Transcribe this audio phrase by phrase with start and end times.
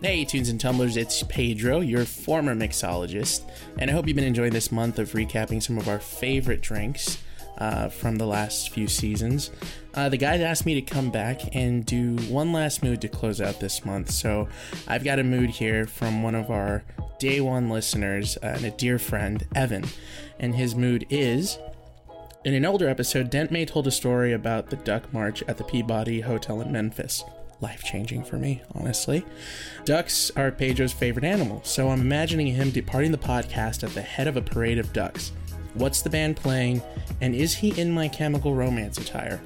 [0.00, 4.52] Hey, tunes and tumblers, it's Pedro, your former mixologist, and I hope you've been enjoying
[4.52, 7.18] this month of recapping some of our favorite drinks
[7.58, 9.50] uh, from the last few seasons.
[9.94, 13.40] Uh, the guys asked me to come back and do one last mood to close
[13.40, 14.48] out this month, so
[14.86, 16.84] I've got a mood here from one of our
[17.18, 19.84] day one listeners uh, and a dear friend, Evan,
[20.38, 21.58] and his mood is.
[22.44, 25.64] In an older episode, Dent May told a story about the Duck March at the
[25.64, 27.24] Peabody Hotel in Memphis
[27.60, 29.24] life changing for me, honestly.
[29.84, 34.26] Ducks are Pedro's favorite animal, so I'm imagining him departing the podcast at the head
[34.26, 35.32] of a parade of ducks.
[35.74, 36.82] What's the band playing,
[37.20, 39.40] and is he in my chemical romance attire?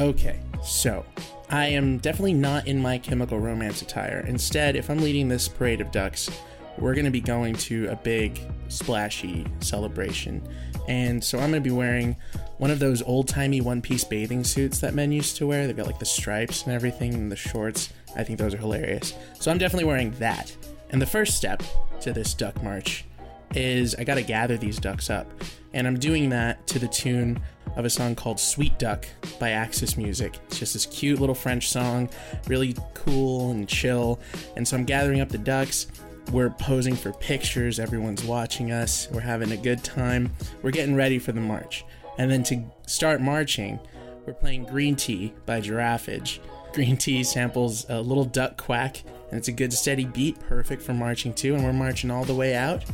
[0.00, 1.04] Okay, so
[1.50, 4.24] I am definitely not in my chemical romance attire.
[4.26, 6.30] Instead, if I'm leading this parade of ducks,
[6.78, 10.42] we're going to be going to a big, splashy celebration.
[10.88, 12.16] And so I'm going to be wearing
[12.60, 15.66] one of those old timey one piece bathing suits that men used to wear.
[15.66, 17.88] They've got like the stripes and everything and the shorts.
[18.14, 19.14] I think those are hilarious.
[19.40, 20.54] So I'm definitely wearing that.
[20.90, 21.62] And the first step
[22.02, 23.06] to this duck march
[23.54, 25.26] is I got to gather these ducks up.
[25.72, 27.40] And I'm doing that to the tune
[27.76, 29.06] of a song called Sweet Duck
[29.38, 30.38] by Axis Music.
[30.48, 32.10] It's just this cute little French song,
[32.46, 34.20] really cool and chill.
[34.56, 35.86] And so I'm gathering up the ducks.
[36.30, 37.80] We're posing for pictures.
[37.80, 39.08] Everyone's watching us.
[39.10, 40.30] We're having a good time.
[40.60, 41.86] We're getting ready for the march.
[42.20, 43.80] And then to start marching,
[44.26, 46.40] we're playing Green Tea by Giraffage.
[46.74, 50.92] Green Tea samples a little duck quack, and it's a good steady beat, perfect for
[50.92, 51.54] marching too.
[51.54, 52.84] And we're marching all the way out,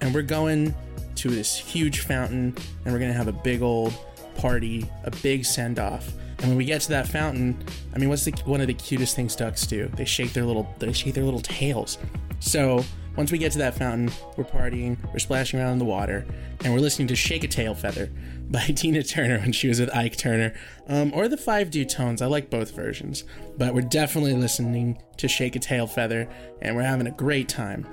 [0.00, 0.74] and we're going
[1.16, 2.56] to this huge fountain,
[2.86, 3.92] and we're gonna have a big old
[4.36, 6.10] party, a big send off.
[6.38, 7.62] And when we get to that fountain,
[7.94, 9.88] I mean, what's the, one of the cutest things ducks do?
[9.96, 11.98] They shake their little they shake their little tails.
[12.40, 12.82] So
[13.16, 16.24] once we get to that fountain, we're partying, we're splashing around in the water,
[16.64, 18.10] and we're listening to Shake a Tail Feather
[18.52, 20.54] by Tina Turner when she was with Ike Turner,
[20.86, 22.22] um, or the Five Du-Tones.
[22.22, 23.24] I like both versions,
[23.56, 26.28] but we're definitely listening to Shake a Tail Feather,
[26.60, 27.86] and we're having a great time.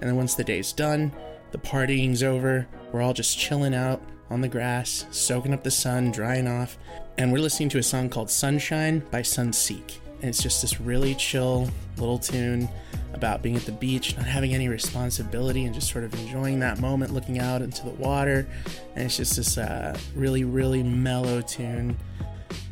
[0.00, 1.12] And then once the day's done,
[1.52, 6.10] the partying's over, we're all just chilling out on the grass, soaking up the sun,
[6.10, 6.76] drying off,
[7.16, 9.98] and we're listening to a song called Sunshine by Sunseek.
[10.20, 12.68] And it's just this really chill little tune
[13.12, 16.80] about being at the beach, not having any responsibility, and just sort of enjoying that
[16.80, 18.46] moment, looking out into the water.
[18.94, 21.96] And it's just this uh, really, really mellow tune.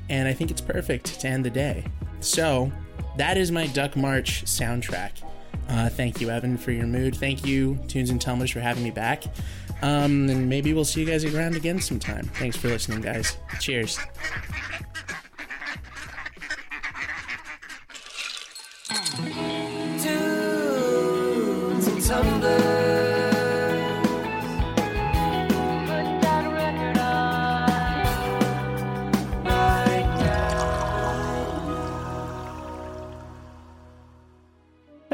[0.09, 1.85] And I think it's perfect to end the day.
[2.21, 2.71] So,
[3.17, 5.23] that is my Duck March soundtrack.
[5.69, 7.17] Uh, thank you, Evan, for your mood.
[7.17, 9.25] Thank you, Tunes and Tumblers, for having me back.
[9.83, 12.25] Um, and maybe we'll see you guys around again sometime.
[12.35, 13.37] Thanks for listening, guys.
[13.61, 13.99] Cheers.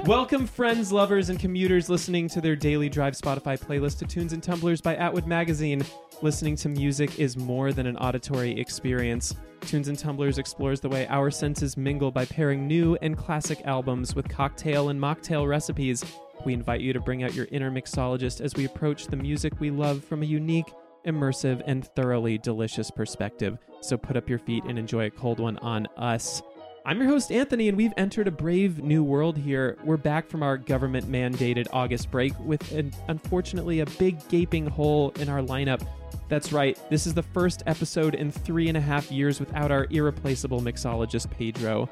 [0.08, 4.42] Welcome, friends, lovers, and commuters listening to their daily drive Spotify playlist to tunes and
[4.42, 5.84] tumblers by Atwood Magazine.
[6.20, 9.36] Listening to music is more than an auditory experience.
[9.60, 14.16] Tunes and Tumblers explores the way our senses mingle by pairing new and classic albums
[14.16, 16.04] with cocktail and mocktail recipes.
[16.44, 19.70] We invite you to bring out your inner mixologist as we approach the music we
[19.70, 20.72] love from a unique,
[21.06, 23.58] immersive, and thoroughly delicious perspective.
[23.80, 26.42] So put up your feet and enjoy a cold one on us.
[26.86, 29.76] I'm your host, Anthony, and we've entered a brave new world here.
[29.84, 35.10] We're back from our government mandated August break with, an, unfortunately, a big gaping hole
[35.18, 35.86] in our lineup.
[36.30, 39.86] That's right, this is the first episode in three and a half years without our
[39.90, 41.90] irreplaceable mixologist, Pedro.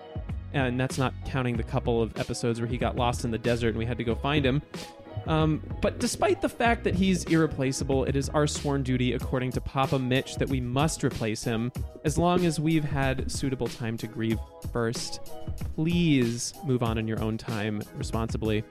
[0.57, 3.69] And that's not counting the couple of episodes where he got lost in the desert
[3.69, 4.63] and we had to go find him.
[5.27, 9.61] Um, but despite the fact that he's irreplaceable, it is our sworn duty, according to
[9.61, 11.73] Papa Mitch, that we must replace him
[12.05, 14.39] as long as we've had suitable time to grieve
[14.73, 15.21] first.
[15.75, 18.63] Please move on in your own time responsibly.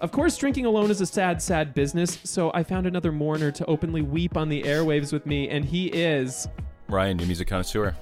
[0.00, 3.64] Of course, drinking alone is a sad, sad business, so I found another mourner to
[3.66, 6.48] openly weep on the airwaves with me, and he is.
[6.88, 7.94] Ryan, your music connoisseur.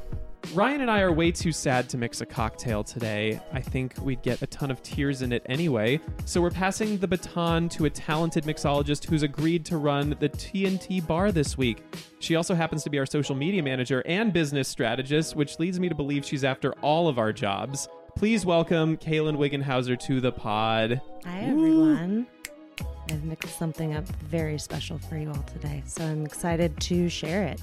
[0.55, 3.41] Ryan and I are way too sad to mix a cocktail today.
[3.53, 6.01] I think we'd get a ton of tears in it anyway.
[6.25, 11.07] So we're passing the baton to a talented mixologist who's agreed to run the TNT
[11.07, 11.85] bar this week.
[12.19, 15.89] She also happens to be our social media manager and business strategist, which leads me
[15.89, 17.89] to believe she's after all of our jobs.
[18.17, 21.01] Please welcome Kaylin Wiggenhauser to the pod.
[21.25, 22.27] Hi, everyone.
[23.09, 27.45] I've mixed something up very special for you all today, so I'm excited to share
[27.45, 27.61] it.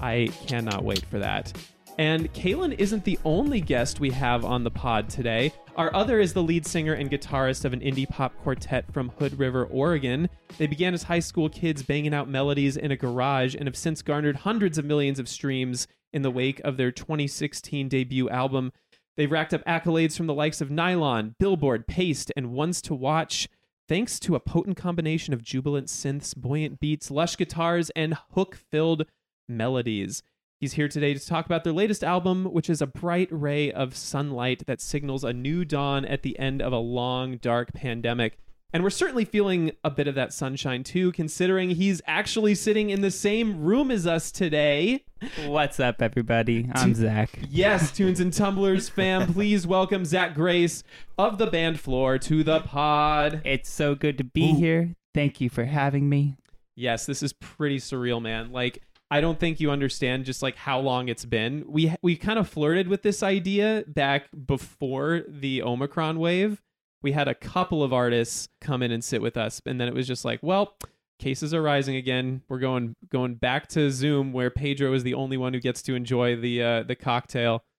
[0.00, 1.52] I cannot wait for that.
[1.96, 5.52] And Kaylin isn't the only guest we have on the pod today.
[5.76, 9.38] Our other is the lead singer and guitarist of an indie pop quartet from Hood
[9.38, 10.28] River, Oregon.
[10.58, 14.02] They began as high school kids banging out melodies in a garage and have since
[14.02, 18.72] garnered hundreds of millions of streams in the wake of their 2016 debut album.
[19.16, 23.48] They've racked up accolades from the likes of Nylon, Billboard, Paste, and Ones to Watch,
[23.88, 29.06] thanks to a potent combination of jubilant synths, buoyant beats, lush guitars, and hook filled
[29.48, 30.24] melodies.
[30.64, 33.94] He's here today to talk about their latest album, which is a bright ray of
[33.94, 38.38] sunlight that signals a new dawn at the end of a long, dark pandemic.
[38.72, 43.02] And we're certainly feeling a bit of that sunshine too, considering he's actually sitting in
[43.02, 45.04] the same room as us today.
[45.44, 46.70] What's up, everybody?
[46.72, 47.38] I'm Zach.
[47.50, 50.82] Yes, Tunes and Tumblers fam, please welcome Zach Grace
[51.18, 53.42] of the band flor to the pod.
[53.44, 54.94] It's so good to be here.
[55.12, 56.38] Thank you for having me.
[56.74, 58.50] Yes, this is pretty surreal, man.
[58.50, 61.64] Like, I don't think you understand just like how long it's been.
[61.68, 66.62] We we kind of flirted with this idea back before the Omicron wave.
[67.02, 69.94] We had a couple of artists come in and sit with us, and then it
[69.94, 70.74] was just like, well,
[71.18, 72.42] cases are rising again.
[72.48, 75.94] We're going going back to Zoom, where Pedro is the only one who gets to
[75.94, 77.64] enjoy the uh, the cocktail.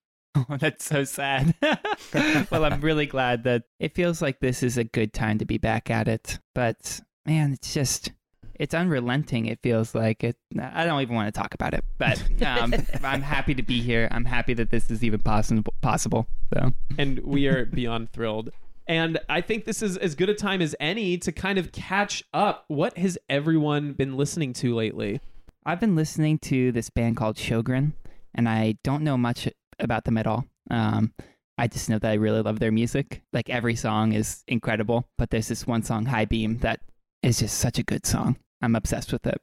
[0.50, 1.54] Oh, that's so sad.
[2.50, 5.56] well, I'm really glad that it feels like this is a good time to be
[5.56, 6.38] back at it.
[6.54, 8.10] But man, it's just
[8.58, 9.46] it's unrelenting.
[9.46, 10.36] It feels like it.
[10.60, 14.08] I don't even want to talk about it, but um, I'm happy to be here.
[14.10, 15.74] I'm happy that this is even possible.
[15.80, 16.26] Possible.
[16.52, 18.50] So, and we are beyond thrilled.
[18.88, 22.22] And I think this is as good a time as any to kind of catch
[22.32, 22.64] up.
[22.68, 25.20] What has everyone been listening to lately?
[25.64, 27.94] I've been listening to this band called Sjowgren,
[28.34, 29.48] and I don't know much
[29.80, 30.44] about them at all.
[30.70, 31.12] Um,
[31.58, 33.22] I just know that I really love their music.
[33.32, 36.80] Like every song is incredible, but there's this one song, High Beam, that
[37.22, 38.36] is just such a good song.
[38.62, 39.40] I'm obsessed with it.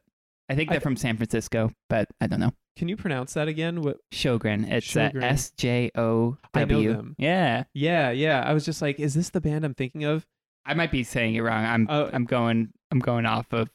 [0.50, 2.52] I think they're I- from San Francisco, but I don't know.
[2.76, 3.82] Can you pronounce that again?
[3.84, 3.98] What?
[4.12, 4.68] Sjowgren.
[4.70, 5.12] It's uh.
[5.14, 7.16] S J O them.
[7.20, 8.42] Yeah, Yeah, yeah.
[8.42, 10.26] I was just like, is this the band I'm thinking of?
[10.66, 11.64] I might be saying it wrong.
[11.66, 12.10] I'm Oh.
[12.12, 13.70] I'm going I'm going off of.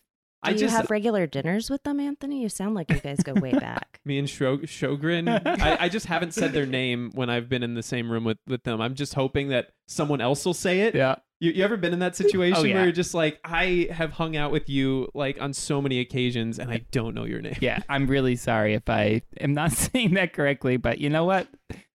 [0.45, 2.43] Do I you just have regular dinners with them, Anthony?
[2.43, 4.01] You sound like you guys go way back.
[4.05, 5.29] me and Shro- Sjowgren.
[5.61, 8.39] I, I just haven't said their name when I've been in the same room with
[8.47, 8.81] with them.
[8.81, 10.95] I'm just hoping that someone else will say it.
[10.95, 11.17] Yeah.
[11.41, 12.75] You, you ever been in that situation Oh, yeah.
[12.75, 16.59] where you're just like, I have hung out with you like on so many occasions
[16.59, 17.57] and I don't know your name.
[17.61, 21.47] Yeah, I'm really sorry if I am not saying that correctly, but you know what?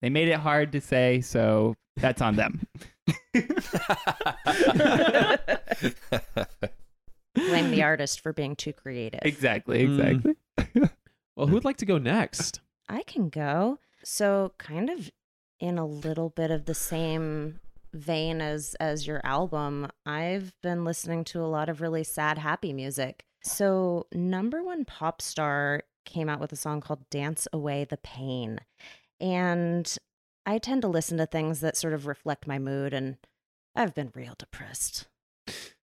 [0.01, 2.65] They made it hard to say, so that's on them.
[7.47, 9.21] Blame the artist for being too creative.
[9.23, 10.35] Exactly, Mm.
[10.57, 10.89] exactly.
[11.35, 12.59] Well, who'd like to go next?
[12.89, 13.79] I can go.
[14.03, 15.09] So, kind of
[15.61, 17.61] in a little bit of the same
[17.93, 22.73] vein as as your album, I've been listening to a lot of really sad happy
[22.73, 23.23] music.
[23.41, 28.59] So, number 1 pop star came out with a song called Dance Away the Pain.
[29.21, 29.97] And
[30.45, 33.15] I tend to listen to things that sort of reflect my mood and
[33.75, 35.07] I've been real depressed.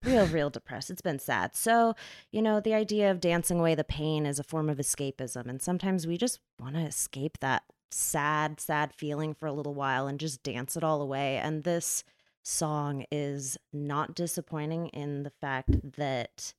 [0.03, 0.89] Real, real depressed.
[0.89, 1.55] It's been sad.
[1.55, 1.95] So,
[2.31, 5.49] you know, the idea of dancing away the pain is a form of escapism.
[5.49, 10.07] And sometimes we just want to escape that sad, sad feeling for a little while
[10.07, 11.37] and just dance it all away.
[11.37, 12.03] And this
[12.43, 16.53] song is not disappointing in the fact that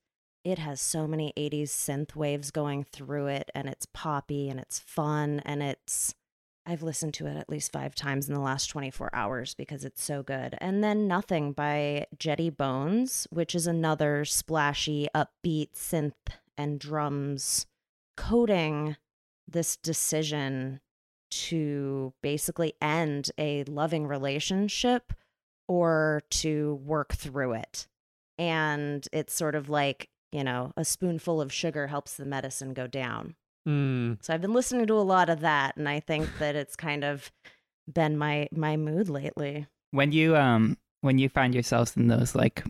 [0.44, 4.78] it has so many 80s synth waves going through it and it's poppy and it's
[4.78, 6.14] fun and it's
[6.68, 10.04] I've listened to it at least five times in the last 24 hours because it's
[10.04, 10.54] so good.
[10.60, 16.12] And then Nothing by Jetty Bones, which is another splashy, upbeat synth
[16.58, 17.64] and drums
[18.18, 18.96] coding
[19.50, 20.80] this decision
[21.30, 25.14] to basically end a loving relationship
[25.68, 27.86] or to work through it.
[28.36, 32.86] And it's sort of like, you know, a spoonful of sugar helps the medicine go
[32.86, 33.36] down.
[33.68, 34.14] Hmm.
[34.22, 37.04] So I've been listening to a lot of that, and I think that it's kind
[37.04, 37.30] of
[37.92, 39.66] been my my mood lately.
[39.90, 42.64] when you um when you find yourselves in those like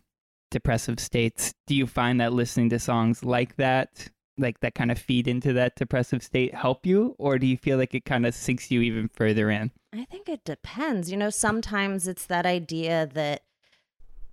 [0.51, 1.55] depressive states.
[1.69, 5.53] Do you find that listening to songs like that, like that kind of feed into
[5.53, 7.15] that depressive state, help you?
[7.17, 9.71] Or do you feel like it kind of sinks you even further in?
[9.95, 11.13] I think it depends.
[11.13, 13.43] You know, sometimes it's that idea that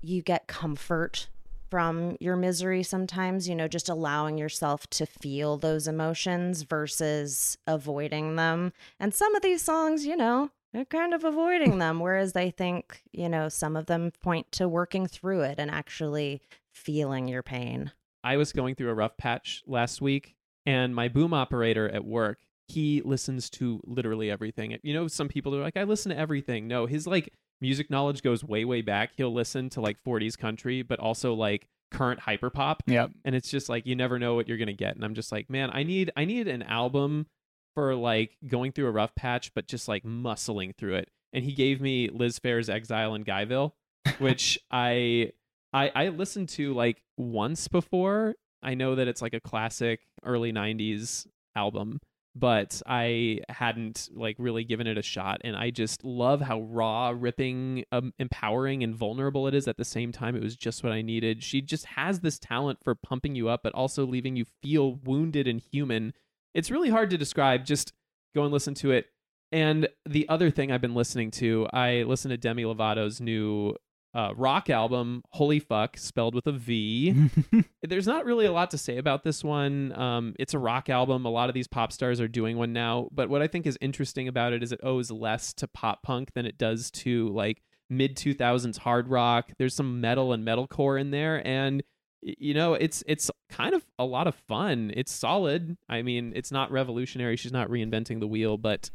[0.01, 1.27] you get comfort
[1.75, 8.37] from your misery sometimes, you know, just allowing yourself to feel those emotions versus avoiding
[8.37, 8.71] them.
[8.97, 11.99] And some of these songs, you know, they're kind of avoiding them.
[11.99, 16.41] Whereas I think, you know, some of them point to working through it and actually
[16.71, 17.91] feeling your pain.
[18.23, 22.39] I was going through a rough patch last week, and my boom operator at work,
[22.69, 24.77] he listens to literally everything.
[24.81, 26.69] You know, some people are like, I listen to everything.
[26.69, 29.11] No, his like music knowledge goes way, way back.
[29.15, 32.77] He'll listen to like 40s country, but also like current hyperpop.
[32.87, 33.11] Yep.
[33.23, 34.95] And it's just like you never know what you're gonna get.
[34.95, 37.27] And I'm just like, man, I need I need an album
[37.73, 41.09] for like going through a rough patch, but just like muscling through it.
[41.33, 43.73] And he gave me Liz Phair's Exile in Guyville,
[44.19, 45.31] which I
[45.73, 48.35] I I listened to like once before.
[48.63, 51.99] I know that it's like a classic early 90s album,
[52.35, 57.13] but I hadn't like really given it a shot and I just love how raw,
[57.15, 60.35] ripping, um, empowering and vulnerable it is at the same time.
[60.35, 61.43] It was just what I needed.
[61.43, 65.47] She just has this talent for pumping you up but also leaving you feel wounded
[65.47, 66.13] and human.
[66.53, 67.65] It's really hard to describe.
[67.65, 67.93] Just
[68.35, 69.07] go and listen to it.
[69.51, 73.75] And the other thing I've been listening to, I listened to Demi Lovato's new
[74.15, 77.13] uh, rock album, Holy Fuck, spelled with a V.
[77.83, 79.91] There's not really a lot to say about this one.
[79.99, 81.25] Um, it's a rock album.
[81.25, 83.09] A lot of these pop stars are doing one now.
[83.11, 86.33] But what I think is interesting about it is it owes less to pop punk
[86.33, 89.51] than it does to like mid 2000s hard rock.
[89.59, 91.45] There's some metal and metalcore in there.
[91.45, 91.83] And
[92.21, 96.51] you know it's it's kind of a lot of fun it's solid i mean it's
[96.51, 98.89] not revolutionary she's not reinventing the wheel but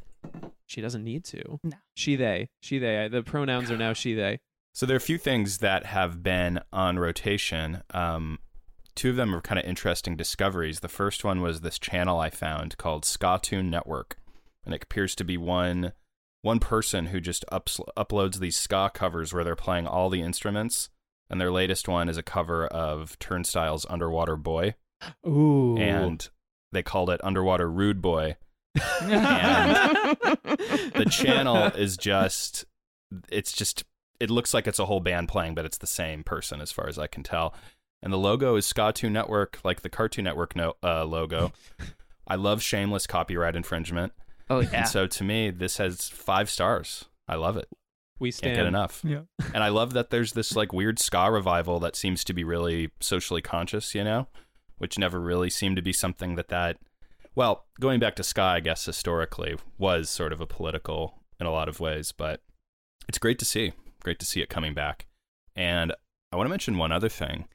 [0.67, 1.77] she doesn't need to No.
[1.95, 4.41] she they she they the pronouns are now she they
[4.73, 7.83] So there are a few things that have been on rotation.
[7.91, 8.39] Um,
[8.95, 10.81] two of them are kind of interesting discoveries.
[10.81, 14.17] The first one was this channel I found called Skatoon Network,
[14.65, 15.93] and it appears to be one
[16.43, 20.89] one person who just ups, uploads these ska covers where they're playing all the instruments.
[21.29, 24.75] And their latest one is a cover of Turnstile's "Underwater Boy,"
[25.27, 26.29] ooh and
[26.73, 28.37] they called it "Underwater Rude Boy."
[28.75, 28.81] the
[31.09, 32.65] channel is just
[33.31, 33.85] it's just
[34.21, 36.87] it looks like it's a whole band playing but it's the same person as far
[36.89, 37.55] as i can tell.
[38.03, 41.53] And the logo is Skatoon network like the cartoon network no, uh, logo.
[42.27, 44.13] I love shameless copyright infringement.
[44.49, 44.69] Oh yeah.
[44.73, 47.05] and so to me this has five stars.
[47.29, 47.69] I love it.
[48.19, 49.01] We can't get enough.
[49.05, 49.23] Yeah.
[49.55, 52.91] and i love that there's this like weird ska revival that seems to be really
[53.01, 54.27] socially conscious you know
[54.79, 56.79] which never really seemed to be something that that
[57.35, 61.51] well going back to ska i guess historically was sort of a political in a
[61.51, 62.43] lot of ways but
[63.09, 65.07] it's great to see great to see it coming back
[65.55, 65.93] and
[66.33, 67.47] i want to mention one other thing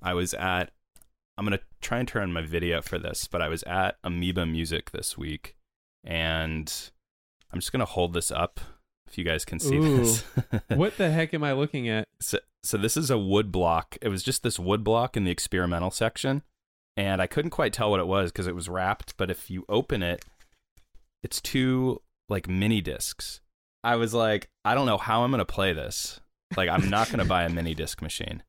[0.00, 0.70] i was at
[1.36, 3.96] i'm going to try and turn on my video for this but i was at
[4.04, 5.56] amoeba music this week
[6.04, 6.90] and
[7.52, 8.60] i'm just going to hold this up
[9.06, 9.98] if you guys can see Ooh.
[9.98, 10.20] this
[10.68, 13.98] what the heck am i looking at so, so this is a wood block.
[14.00, 16.42] It was just this wood block in the experimental section,
[16.96, 19.16] and I couldn't quite tell what it was because it was wrapped.
[19.16, 20.24] But if you open it,
[21.22, 23.40] it's two like mini discs.
[23.84, 26.20] I was like, I don't know how I'm gonna play this.
[26.56, 28.42] Like, I'm not gonna buy a mini disc machine.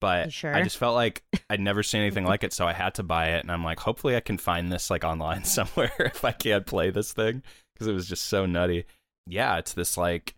[0.00, 0.54] But sure?
[0.54, 3.30] I just felt like I'd never seen anything like it, so I had to buy
[3.30, 3.40] it.
[3.42, 6.90] And I'm like, hopefully, I can find this like online somewhere if I can't play
[6.90, 7.42] this thing
[7.74, 8.84] because it was just so nutty.
[9.26, 10.34] Yeah, it's this like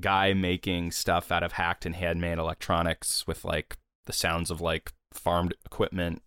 [0.00, 4.92] guy making stuff out of hacked and handmade electronics with like the sounds of like
[5.12, 6.20] farmed equipment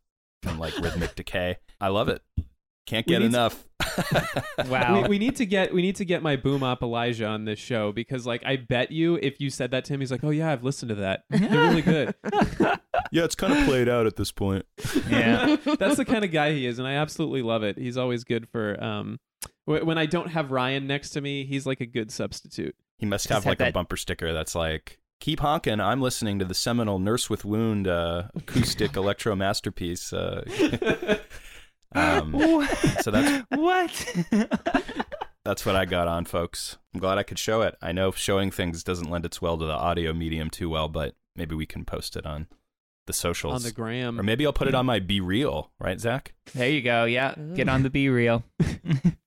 [0.43, 1.57] and like rhythmic decay.
[1.81, 2.21] I love it.
[2.87, 3.65] Can't get need to- enough.
[4.67, 5.03] Wow.
[5.03, 7.59] we, we need to get we need to get my boom up Elijah on this
[7.59, 10.29] show because like I bet you if you said that to him he's like oh
[10.29, 12.13] yeah I've listened to that they're really good
[13.11, 14.65] yeah, it's kind of played out at this point.
[15.09, 15.55] yeah.
[15.79, 18.47] that's the kind of guy he is and I absolutely love it he's always good
[18.49, 19.19] for um
[19.65, 23.05] wh- when I don't have Ryan next to me he's like a good substitute He
[23.05, 25.79] must have have like a that- bumper sticker that's like, "Keep honking.
[25.79, 30.43] I'm listening to the seminal Nurse with Wound uh, acoustic electro masterpiece." Uh,
[31.95, 32.33] um,
[33.01, 34.15] so that's what?
[35.45, 36.77] that's what I got on, folks.
[36.93, 37.75] I'm glad I could show it.
[37.81, 41.15] I know showing things doesn't lend its well to the audio medium too well, but
[41.35, 42.47] maybe we can post it on
[43.07, 43.55] the socials.
[43.55, 46.33] on the gram or maybe I'll put it on my Be Real, right, Zach?
[46.53, 47.05] there you go.
[47.05, 47.33] Yeah.
[47.55, 48.43] Get on the be real.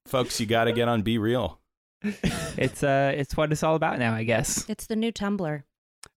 [0.05, 1.59] Folks, you got to get on Be Real.
[2.03, 4.65] it's uh it's what it's all about now, I guess.
[4.69, 5.63] It's the new Tumblr.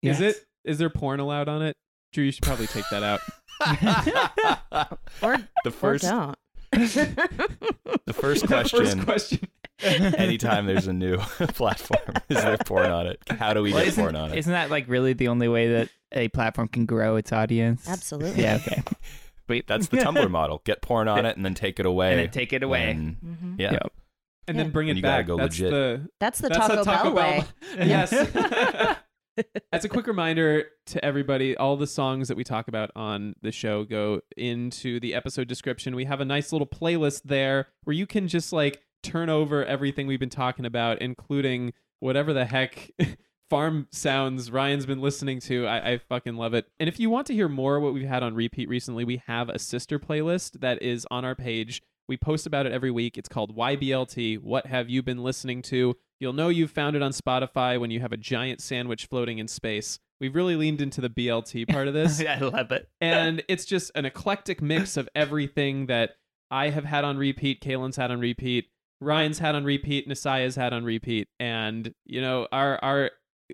[0.03, 1.77] is it is there porn allowed on it
[2.13, 3.21] Drew you should probably take that out
[5.23, 6.37] Or, the or first, don't.
[6.73, 8.85] the first The question.
[8.85, 9.49] first question
[9.83, 13.21] Anytime there's a new platform, is there porn on it?
[13.29, 14.39] How do we Well, get isn't, porn on it?
[14.39, 17.89] isn't that like really the only way that a platform can grow its audience.
[17.89, 18.43] Absolutely.
[18.43, 18.59] Yeah.
[18.67, 18.83] Okay.
[19.49, 20.61] Wait, That's the Tumblr model.
[20.65, 22.11] Get porn on it and then take it away.
[22.13, 22.87] and then take it away.
[22.89, 23.73] when- hmm yeah.
[23.73, 23.93] Yep.
[24.49, 24.63] and Yeah.
[24.65, 25.27] then bring And it you gotta back.
[25.27, 25.71] go That's legit.
[25.71, 27.45] the That's the That's Taco, a Taco Bell way.
[27.87, 28.97] yes.
[29.73, 33.53] As a quick reminder to everybody, all the songs that we talk about on the
[33.53, 35.95] show go into the episode description.
[35.95, 40.07] We have a nice little playlist there where you can just like turn over everything
[40.07, 42.91] we've been talking about, including whatever the heck
[43.51, 45.67] farm sounds Ryan's been listening to.
[45.67, 46.67] I, I fucking love it.
[46.81, 49.23] And if you want to hear more of what we've had on repeat recently, we
[49.27, 51.83] have a sister playlist that is on our page.
[52.09, 53.19] We post about it every week.
[53.19, 54.41] It's called YBLT.
[54.43, 55.97] What have you been listening to?
[56.21, 59.49] You'll know you've found it on Spotify when you have a giant sandwich floating in
[59.49, 59.99] space.
[60.21, 62.21] We've really leaned into the BLT part of this.
[62.21, 62.89] yeah, I love it.
[63.01, 66.13] and it's just an eclectic mix of everything that
[66.51, 68.67] I have had on repeat, Kaylin's had on repeat,
[69.01, 73.11] Ryan's had on repeat, Nasaya's had on repeat, and you know our our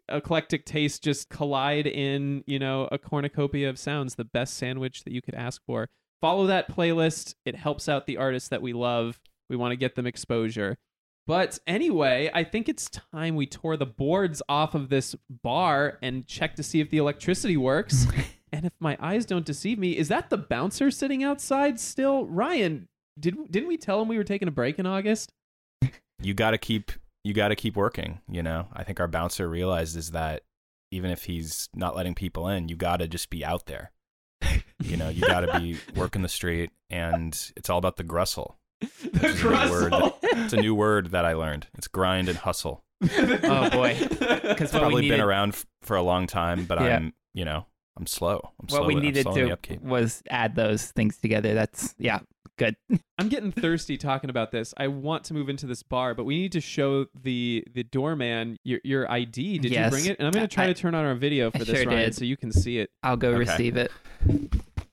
[0.08, 5.12] eclectic tastes just collide in you know a cornucopia of sounds, the best sandwich that
[5.12, 5.88] you could ask for.
[6.22, 9.20] Follow that playlist; it helps out the artists that we love.
[9.50, 10.78] We want to get them exposure.
[11.26, 16.26] But anyway, I think it's time we tore the boards off of this bar and
[16.26, 18.06] check to see if the electricity works.
[18.52, 22.24] and if my eyes don't deceive me, is that the bouncer sitting outside still?
[22.24, 22.88] Ryan,
[23.20, 25.32] did didn't we tell him we were taking a break in August?
[26.22, 26.92] you got to keep
[27.24, 30.42] you got to keep working you know i think our bouncer realizes that
[30.90, 33.92] even if he's not letting people in you got to just be out there
[34.82, 38.56] you know you got to be working the street and it's all about the grustle
[38.80, 38.88] the
[39.28, 40.14] It's a new word Grussel.
[40.22, 43.96] it's a new word that i learned it's grind and hustle Oh, boy.
[43.98, 46.96] Because it's what we probably needed, been around f- for a long time but Yeah.
[46.96, 49.80] i'm you know i'm slow i'm slow what we needed slow in the to upkeep.
[49.82, 51.52] was add those things together.
[51.54, 52.20] That's yeah,
[52.58, 52.74] good.
[53.18, 54.72] I'm getting thirsty talking about this.
[54.78, 58.56] I want to move into this bar, but we need to show the the doorman
[58.64, 59.58] your your ID.
[59.58, 59.84] Did Yes.
[59.86, 60.18] you bring it?
[60.18, 61.86] And I'm going to try I- to turn on our video for I this, sure
[61.86, 62.14] Ryan, did.
[62.14, 62.90] so you can see it.
[63.02, 63.38] I'll go Okay.
[63.38, 63.90] receive it.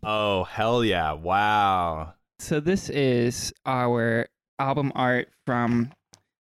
[0.04, 4.28] Oh hell yeah wow So this is our
[4.60, 5.92] album art from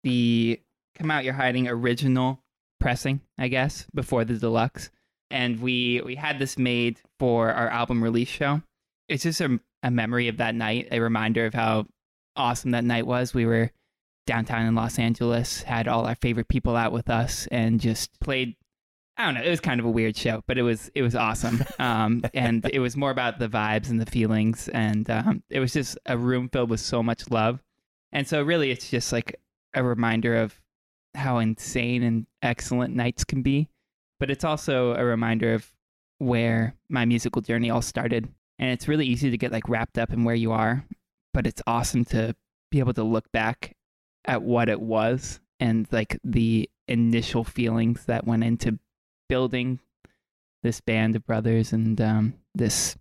[0.03, 0.61] the
[0.97, 2.41] Come Out You're Hiding original
[2.81, 4.91] pressing, I guess, before the deluxe.
[5.31, 8.63] And we we had this made for our album release show.
[9.09, 11.87] It's just a, a memory of that night, a reminder of how
[12.37, 13.35] awesome that night was.
[13.35, 13.71] We were
[14.27, 18.55] downtown in Los Angeles, had all our favorite people out with us, and just played.
[19.17, 19.43] I don't know.
[19.43, 21.63] It was kind of a weird show, but it was it was awesome.
[21.79, 25.73] Um, and it was more about the vibes and the feelings, and um, it was
[25.73, 27.63] just a room filled with so much love.
[28.13, 29.41] And so, really, it's just like
[29.75, 30.61] a reminder of
[31.15, 33.69] how insane and excellent nights can be.
[34.19, 35.71] But it's also a reminder of
[36.19, 38.29] where my musical journey all started.
[38.59, 40.85] And it's really easy to get like wrapped up in where you are,
[41.33, 42.35] but it's awesome to
[42.71, 43.77] be able to look back
[44.25, 48.79] at what it was and like the initial feelings that went into
[49.29, 49.81] building
[50.63, 52.97] this band of brothers and um, this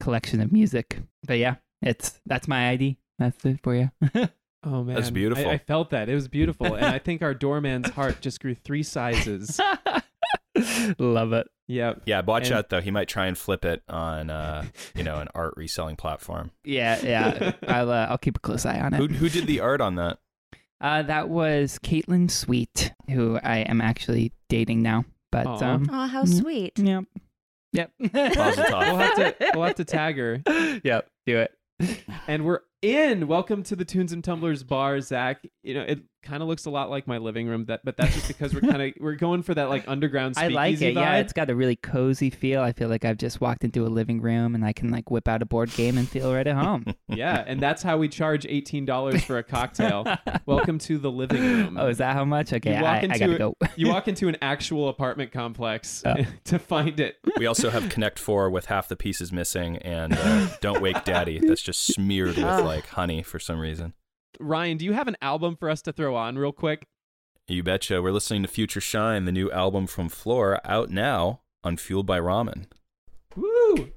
[0.00, 0.98] collection of music.
[1.26, 2.98] But yeah, it's that's my ID.
[3.18, 3.90] That's it for you.
[4.64, 5.46] Oh man, That's beautiful.
[5.46, 8.56] I, I felt that it was beautiful, and I think our doorman's heart just grew
[8.56, 9.60] three sizes.
[10.98, 11.46] Love it.
[11.68, 12.02] Yep.
[12.06, 15.16] yeah watch And- out though he might try and flip it on uh you know
[15.18, 17.52] an art reselling platform Yeah, yeah.
[17.66, 19.10] I'll uh, I'll keep a close eye on who, it.
[19.12, 20.18] who did the art on that
[20.80, 25.04] Uh, that was Caitlin Sweet, who I am actually dating now.
[25.32, 25.58] But Aw.
[25.74, 26.40] um, Oh, how Mm.
[26.40, 26.78] sweet.
[26.78, 27.04] yep,
[27.72, 27.90] yep.
[27.98, 28.12] Mazel
[28.64, 28.86] tov.
[28.86, 30.42] We'll have to we'll have to tag her.
[30.84, 31.52] yep, do it.
[32.26, 33.26] And we're in.
[33.26, 35.44] Welcome to the Tunes and Tumblers bar, Zach.
[35.62, 38.14] You know, it kind of looks a lot like my living room, that but that's
[38.14, 40.94] just because we're kind of we're going for that like underground I like it.
[40.94, 41.00] vibe.
[41.00, 42.60] Yeah, it's got a really cozy feel.
[42.62, 45.28] I feel like I've just walked into a living room and I can like whip
[45.28, 46.84] out a board game and feel right at home.
[47.08, 50.04] yeah, and that's how we charge eighteen dollars for a cocktail.
[50.46, 51.76] Welcome to the living room.
[51.78, 52.52] oh, is that how much?
[52.52, 53.54] Okay, You walk I, I gotta go.
[53.76, 56.14] You walk into an actual apartment complex Oh.
[56.44, 57.16] to find it.
[57.36, 61.38] We also have Connect Four with half the pieces missing, and uh, Don't Wake Daddy
[61.38, 62.58] that's just smeared with Ah.
[62.64, 63.92] like honey for some reason.
[64.40, 66.86] Ryan, do you have an album for us to throw on real quick?
[67.48, 68.02] You betcha.
[68.02, 72.18] We're listening to Future Shine, the new album from Flor, out now on Fueled by
[72.18, 72.66] Ramen.
[73.36, 73.92] Woo!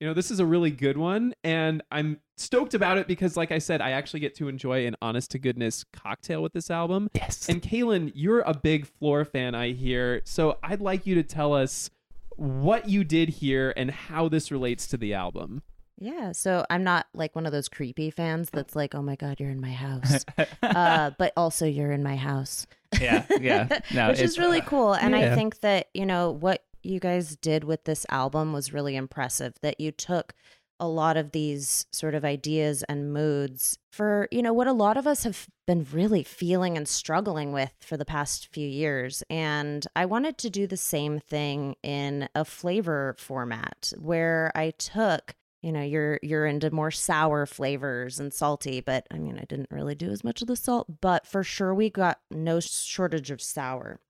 [0.00, 3.52] You know, this is a really good one, and I'm stoked about it because, like
[3.52, 7.10] I said, I actually get to enjoy an honest to goodness cocktail with this album.
[7.12, 7.50] Yes.
[7.50, 10.22] And Kaylin, you're a big Flor fan, I hear.
[10.24, 11.90] So I'd like you to tell us
[12.36, 15.62] what you did here and how this relates to the album.
[16.00, 19.38] Yeah, so I'm not like one of those creepy fans that's like, "Oh my god,
[19.38, 20.24] you're in my house,"
[20.62, 22.66] uh, but also you're in my house.
[23.00, 23.68] yeah, yeah.
[23.94, 24.94] No, which it's- is really cool.
[24.94, 25.32] And Yeah.
[25.32, 29.54] I think that, you know, what you guys did with this album was really impressive
[29.60, 30.34] that you took
[30.82, 34.96] a lot of these sort of ideas and moods for, you know, what a lot
[34.96, 39.22] of us have been really feeling and struggling with for the past few years.
[39.28, 45.34] And I wanted to do the same thing in a flavor format where I took
[45.62, 49.70] you know you're you're into more sour flavors and salty but i mean i didn't
[49.70, 53.42] really do as much of the salt but for sure we got no shortage of
[53.42, 54.00] sour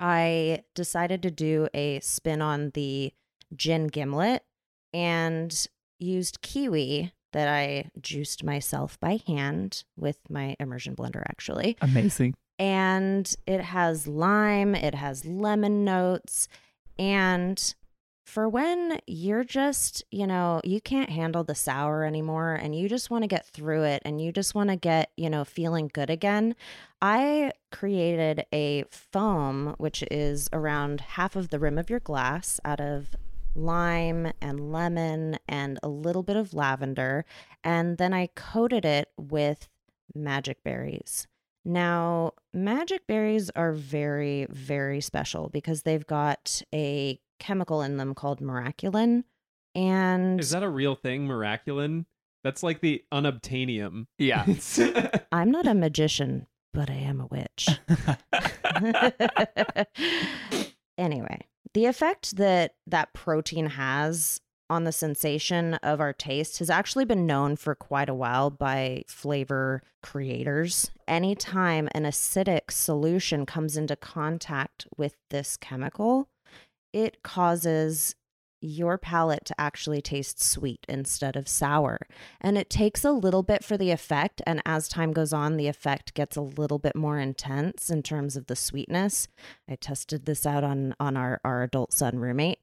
[0.00, 3.12] i decided to do a spin on the
[3.54, 4.42] gin gimlet
[4.92, 11.76] and used kiwi that I juiced myself by hand with my immersion blender, actually.
[11.82, 12.34] Amazing.
[12.58, 16.48] And it has lime, it has lemon notes.
[16.98, 17.74] And
[18.26, 23.08] for when you're just, you know, you can't handle the sour anymore and you just
[23.08, 26.10] want to get through it and you just want to get, you know, feeling good
[26.10, 26.56] again,
[27.00, 32.80] I created a foam, which is around half of the rim of your glass out
[32.80, 33.14] of
[33.54, 37.24] lime and lemon and a little bit of lavender.
[37.62, 39.68] And then I coated it with
[40.16, 41.28] magic berries.
[41.64, 48.40] Now, magic berries are very, very special because they've got a chemical in them called
[48.40, 49.24] miraculin.
[49.74, 52.06] And Is that a real thing, miraculin?
[52.42, 54.06] That's like the unobtainium.
[54.18, 54.46] Yeah.
[55.32, 57.68] I'm not a magician, but I am a witch.
[60.98, 61.40] anyway,
[61.74, 67.26] the effect that that protein has on the sensation of our taste has actually been
[67.26, 70.90] known for quite a while by flavor creators.
[71.06, 76.28] Anytime an acidic solution comes into contact with this chemical,
[76.96, 78.14] it causes
[78.62, 81.98] your palate to actually taste sweet instead of sour.
[82.40, 84.40] And it takes a little bit for the effect.
[84.46, 88.34] And as time goes on, the effect gets a little bit more intense in terms
[88.34, 89.28] of the sweetness.
[89.68, 92.60] I tested this out on, on our, our adult son roommate,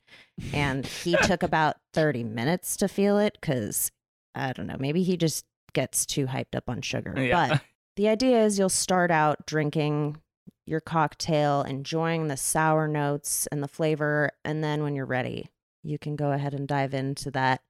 [0.52, 3.92] and he took about 30 minutes to feel it because
[4.34, 7.14] I don't know, maybe he just gets too hyped up on sugar.
[7.16, 7.50] Yeah.
[7.50, 7.62] But
[7.98, 10.18] the idea is you'll start out drinking
[10.66, 15.50] your cocktail, enjoying the sour notes and the flavor, and then when you're ready,
[15.84, 17.62] you can go ahead and dive into that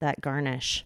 [0.00, 0.84] that garnish.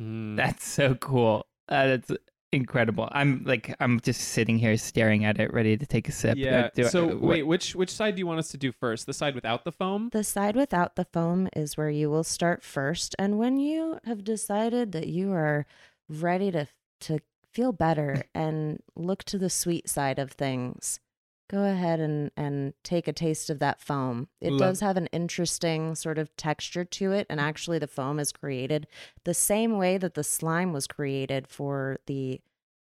[0.00, 0.36] Mm.
[0.36, 1.46] That's so cool.
[1.68, 2.10] Uh, that's
[2.50, 3.08] incredible.
[3.12, 6.36] I'm like, I'm just sitting here staring at it, ready to take a sip.
[6.36, 6.68] Uh, yeah.
[6.74, 9.06] do- so uh, what- wait, which which side do you want us to do first?
[9.06, 10.08] The side without the foam?
[10.12, 14.24] The side without the foam is where you will start first, and when you have
[14.24, 15.66] decided that you are
[16.08, 16.66] ready to
[17.00, 17.20] to
[17.58, 21.00] feel better and look to the sweet side of things,
[21.50, 24.28] go ahead and and take a taste of that foam.
[24.40, 28.20] It Love- does have an interesting sort of texture to it, and actually, the foam
[28.20, 28.86] is created
[29.24, 32.40] the same way that the slime was created for the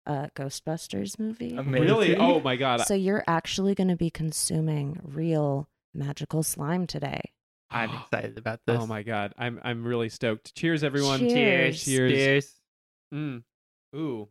[0.07, 1.55] uh, Ghostbusters movie.
[1.55, 1.87] Amazing.
[1.87, 2.15] Really?
[2.19, 2.81] Oh my god.
[2.81, 7.21] So you're actually going to be consuming real magical slime today.
[7.69, 8.79] I'm excited about this.
[8.81, 9.33] Oh my god.
[9.37, 10.55] I'm I'm really stoked.
[10.55, 11.19] Cheers everyone.
[11.19, 11.83] Cheers.
[11.83, 11.83] Cheers.
[11.83, 12.11] Cheers.
[12.11, 12.53] Cheers.
[13.13, 13.43] Mm.
[13.95, 14.29] Ooh.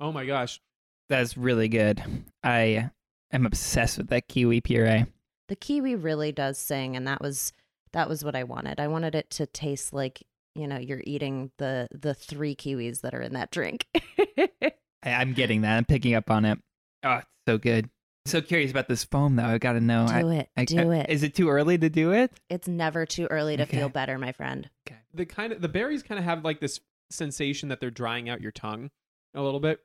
[0.00, 0.60] Oh my gosh.
[1.08, 2.02] That's really good.
[2.42, 2.90] I
[3.32, 5.06] am obsessed with that kiwi puree.
[5.48, 7.52] the kiwi really does sing and that was
[7.92, 10.22] that was what i wanted i wanted it to taste like
[10.54, 13.86] you know you're eating the the three kiwis that are in that drink
[14.38, 14.72] I,
[15.04, 15.76] I'm getting that.
[15.76, 16.58] I'm picking up on it.
[17.02, 17.90] Oh, it's so good.
[18.24, 19.44] So curious about this foam, though.
[19.44, 20.06] I got to know.
[20.06, 22.32] do I, it I- do I- it Is it too early to do it?
[22.48, 23.76] it's never too early to Okay.
[23.78, 24.96] feel better my friend Okay.
[25.12, 26.80] The kind of the berries kind of have like this
[27.10, 28.90] sensation that they're drying out your tongue
[29.34, 29.80] a little bit.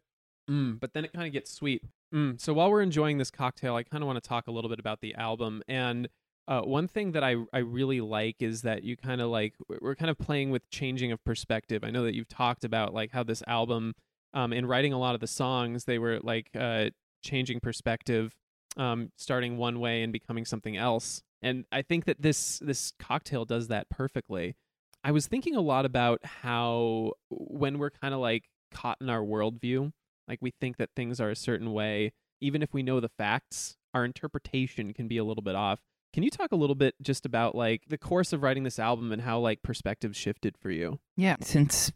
[0.50, 1.84] Mm, but then it kind of gets sweet.
[2.14, 4.70] Mm, so while we're enjoying this cocktail, I kind of want to talk a little
[4.70, 5.62] bit about the album.
[5.68, 6.10] And
[6.48, 9.96] uh, one thing that I I really like is that you kind of like we're
[9.96, 11.84] kind of playing with changing of perspective.
[11.84, 13.94] I know that you've talked about like how this album,
[14.34, 16.90] um, in writing a lot of the songs, they were like uh,
[17.24, 18.34] changing perspective,
[18.78, 21.22] um, starting one way and becoming something else.
[21.44, 24.56] And I think that this this cocktail does that perfectly.
[25.04, 29.22] I was thinking a lot about how when we're kind of like caught in our
[29.22, 29.92] worldview,
[30.28, 33.78] like we think that things are a certain way, even if we know the facts,
[33.94, 35.80] our interpretation can be a little bit off.
[36.14, 39.12] Can you talk a little bit just about like the course of writing this album
[39.12, 41.00] and how like perspective shifted for you?
[41.18, 41.36] Yeah.
[41.42, 41.92] Since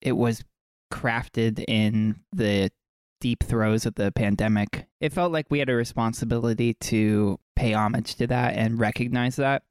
[0.00, 0.44] it was
[0.92, 2.70] crafted in the
[3.20, 8.14] deep throes of the pandemic, it felt like we had a responsibility to pay homage
[8.16, 9.62] to that and recognize that.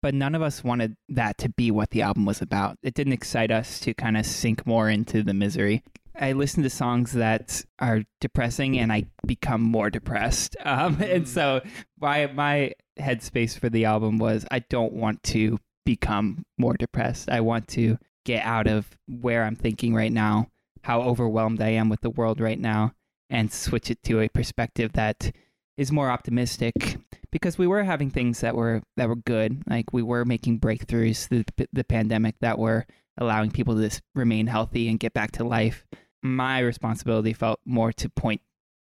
[0.00, 2.78] But none of us wanted that to be what the album was about.
[2.82, 5.82] It didn't excite us to kind of sink more into the misery.
[6.18, 10.56] I listen to songs that are depressing and I become more depressed.
[10.64, 11.26] Um, and Mm.
[11.26, 11.60] so
[12.00, 17.28] my my headspace for the album was I don't want to become more depressed.
[17.30, 20.48] I want to get out of where I'm thinking right now,
[20.82, 22.92] how overwhelmed I am with the world right now,
[23.30, 25.32] and switch it to a perspective that
[25.76, 26.98] is more optimistic
[27.32, 29.62] because we were having things that were that were good.
[29.66, 32.86] Like we were making breakthroughs through the, the pandemic that were
[33.18, 35.84] allowing people to remain healthy and get back to life.
[36.22, 38.40] My responsibility felt more to point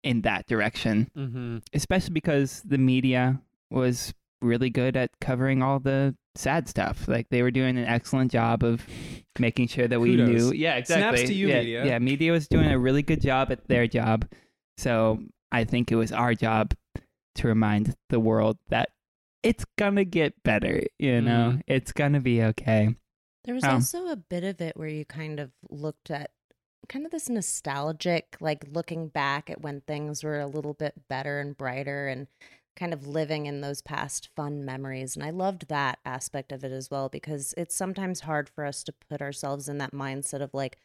[0.02, 1.58] in that direction, Mm-hmm.
[1.72, 7.08] especially because the media was really good at covering all the sad stuff.
[7.08, 8.87] Like they were doing an excellent job of
[9.38, 10.28] making sure that we Kudos.
[10.28, 10.52] knew.
[10.52, 11.16] Yeah, exactly.
[11.18, 11.87] Snaps to you, yeah, media.
[11.87, 14.26] Yeah, media was doing a really good job at their job.
[14.76, 16.74] So I think it was our job
[17.37, 18.90] to remind the world that
[19.42, 20.82] it's gonna get better.
[20.98, 21.62] You know, Mhm.
[21.66, 22.94] it's gonna be okay.
[23.44, 26.30] There was Um, also a bit of it where you kind of looked at
[26.88, 31.40] kind of this nostalgic, like looking back at when things were a little bit better
[31.40, 32.26] and brighter and
[32.76, 35.14] kind of living in those past fun memories.
[35.14, 38.83] And I loved that aspect of it as well because it's sometimes hard for us
[38.85, 40.78] to put ourselves in that mindset of like,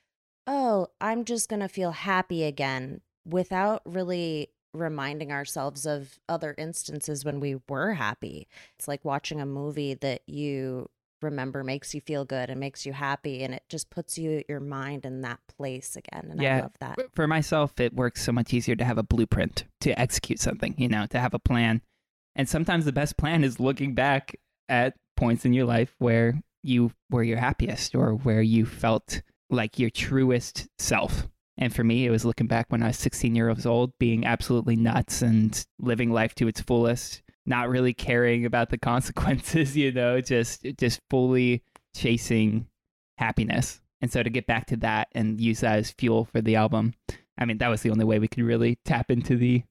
[0.46, 7.26] oh, I'm just going to feel happy again without really reminding ourselves of other instances
[7.26, 8.48] when we were happy.
[8.78, 10.90] It's like watching a movie that you
[11.22, 14.60] remember makes you feel good and makes you happy and it just puts you your
[14.60, 17.00] mind in that place again and I love that.
[17.14, 20.76] For myself, it works so much easier to have a blueprint to execute something.
[20.78, 21.82] You know, to have a plan.
[22.36, 24.36] And sometimes the best plan is looking back
[24.70, 29.80] at points in your life where you were your happiest or where you felt like
[29.80, 31.28] your truest self.
[31.58, 34.78] And for me, it was looking back when I was 16 years old, being absolutely
[34.78, 40.22] nuts and living life to its fullest, not really caring about the consequences, you know,
[40.22, 41.64] just just fully
[41.96, 42.68] chasing
[43.18, 43.82] happiness.
[44.02, 46.94] And so to get back to that and use that as fuel for the album,
[47.38, 49.64] I mean, that was the only way we could really tap into the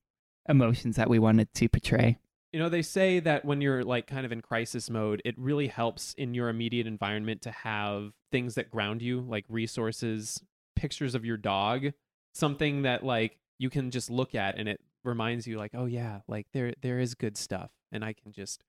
[0.49, 2.19] emotions that we wanted to portray.
[2.53, 5.67] You know, they say that when you're like kind of in crisis mode, it really
[5.67, 10.43] helps in your immediate environment to have things that ground you, like resources,
[10.75, 11.93] pictures of your dog,
[12.33, 16.21] something that like you can just look at and it reminds you like, oh yeah,
[16.29, 18.63] like there there is good stuff and I can just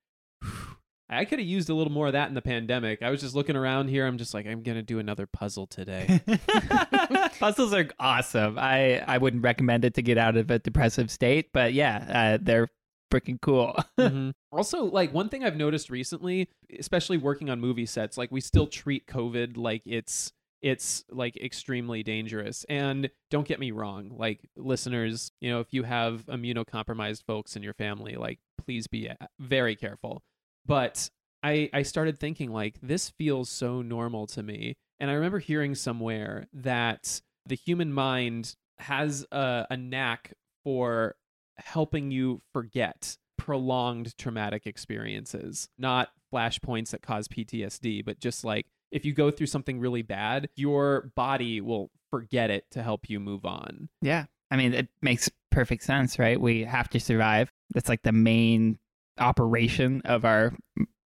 [1.12, 3.02] I could have used a little more of that in the pandemic.
[3.02, 4.06] I was just looking around here.
[4.06, 6.22] I'm just like, I'm gonna do another puzzle today.
[7.40, 8.60] Puzzles are awesome.
[8.60, 12.38] I, I wouldn't recommend it to get out of a depressive state, but yeah, uh,
[12.42, 12.68] they're
[13.12, 13.76] freaking cool.
[14.00, 14.32] Mhm.
[14.52, 16.48] Also, like one thing I've noticed recently,
[16.80, 22.04] especially working on movie sets, like we still treat COVID like it's it's like extremely
[22.04, 22.66] dangerous.
[22.68, 27.64] And don't get me wrong, like listeners, you know, if you have immunocompromised folks in
[27.64, 30.24] your family, like please be very careful.
[30.66, 31.10] But
[31.44, 34.76] I I started thinking like this feels so normal to me.
[35.00, 41.16] And I remember hearing somewhere that the human mind has a, a knack for
[41.58, 49.06] helping you forget prolonged traumatic experiences, not flashpoints that cause PTSD, but just like if
[49.06, 53.46] you go through something really bad, your body will forget it to help you move
[53.46, 53.90] on.
[54.02, 54.26] yeah.
[54.52, 56.42] I mean, it makes perfect sense, right?
[56.42, 57.52] We have to survive.
[57.76, 58.80] That's like the main
[59.20, 60.54] operation of our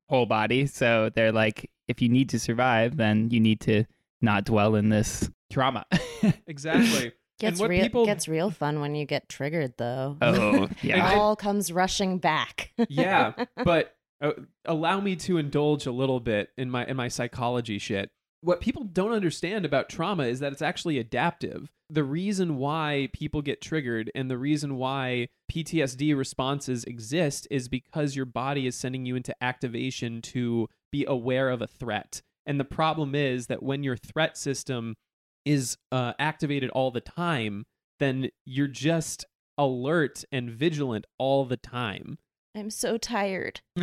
[0.09, 0.65] whole body.
[0.65, 3.83] So they're like, if you need to survive, then you need to
[4.21, 5.85] not dwell in this trauma.
[6.47, 7.11] Exactly.
[7.39, 10.15] Gets what real people- gets real fun when you get triggered though.
[10.21, 11.11] oh, yeah.
[11.13, 12.71] it all comes rushing back.
[12.87, 13.33] yeah,
[13.65, 13.93] but
[14.23, 14.31] uh,
[14.65, 18.09] allow me to indulge a little bit in my in my psychology shit.
[18.41, 21.71] What people don't understand about trauma is that it's actually adaptive.
[21.89, 28.15] The reason why people get triggered and the reason why PTSD responses exist is because
[28.15, 32.21] your body is sending you into activation to be aware of a threat.
[32.45, 34.95] And the problem is that when your threat system
[35.45, 37.65] is uh, activated all the time,
[37.99, 39.25] then you're just
[39.57, 42.17] alert and vigilant all the time.
[42.55, 43.61] I'm so tired.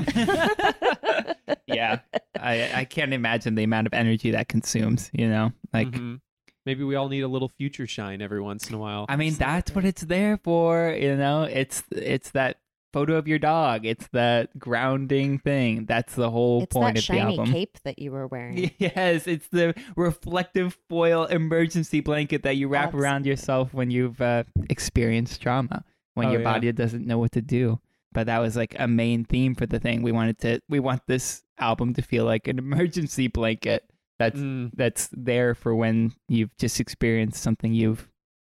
[1.67, 2.01] yeah.
[2.41, 5.53] I, I can't imagine the amount of energy that consumes, you know?
[5.73, 6.21] Like, Mhm.
[6.67, 9.07] maybe we all need a little future shine every once in a while.
[9.09, 11.43] I mean, that's what it's there for, you know?
[11.43, 12.59] It's it's that
[12.93, 13.87] photo of your dog.
[13.87, 15.87] It's that grounding thing.
[15.87, 17.47] That's the whole it's point that of the album.
[17.47, 18.71] shiny cape that you were wearing.
[18.79, 24.21] Yes, it's the reflective foil emergency blanket that you wrap That's- around yourself when you've
[24.21, 26.53] uh, experienced trauma, when Oh, your yeah.
[26.53, 27.79] body doesn't know what to do.
[28.13, 30.03] But that was like a main theme for the thing.
[30.03, 33.85] We wanted to we want this album to feel like an emergency blanket
[34.21, 38.09] that's Mm, that's there for when you've just experienced something you've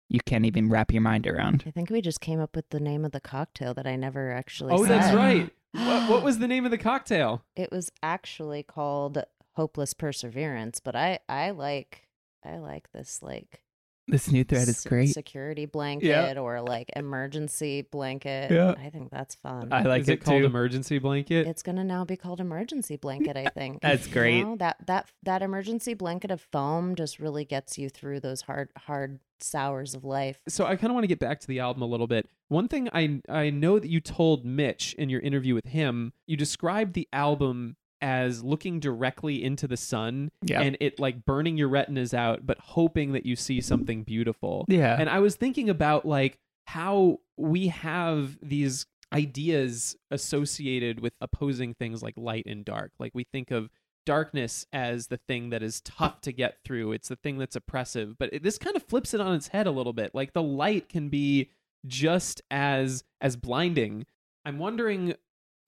[0.09, 1.63] you can't even wrap your mind around.
[1.67, 4.31] I think we just came up with the name of the cocktail that I never
[4.31, 4.89] actually oh, said.
[4.89, 5.51] that's right.
[5.73, 7.43] what, what was the name of the cocktail?
[7.55, 9.23] It was actually called
[9.55, 12.07] Hopeless Perseverance, but I I like
[12.43, 13.61] I like this like
[14.09, 15.09] This new thread is great.
[15.13, 18.51] security blanket or like emergency blanket.
[18.51, 18.75] Yeah.
[18.77, 19.69] I think that's fun.
[19.71, 20.45] I like Is it, it called too.
[20.45, 21.47] emergency blanket?
[21.47, 23.37] it's gonna now be called emergency blanket.
[23.37, 24.41] I think That's You great.
[24.43, 28.69] know, that that that emergency blanket of foam just really gets you through those hard
[28.77, 30.37] hard sours of life.
[30.49, 32.27] so I kind of want to get back to the album a little bit.
[32.49, 36.35] One thing I I know that you told Mitch in your interview with him, you
[36.35, 40.31] described the album as looking directly into the sun
[40.61, 44.65] and it like burning your retinas out but hoping that you see something beautiful.
[44.67, 44.95] yeah.
[44.99, 52.03] And I was thinking about like how we have these ideas associated with opposing things
[52.03, 52.91] like light and dark.
[52.99, 53.69] Like we think of
[54.05, 56.91] darkness as the thing that is tough to get through.
[56.93, 58.17] It's the thing that's oppressive.
[58.17, 60.13] But it, this kind of flips it on its head a little bit.
[60.13, 61.49] Like the light can be
[61.85, 64.05] just as as blinding.
[64.45, 65.15] I'm wondering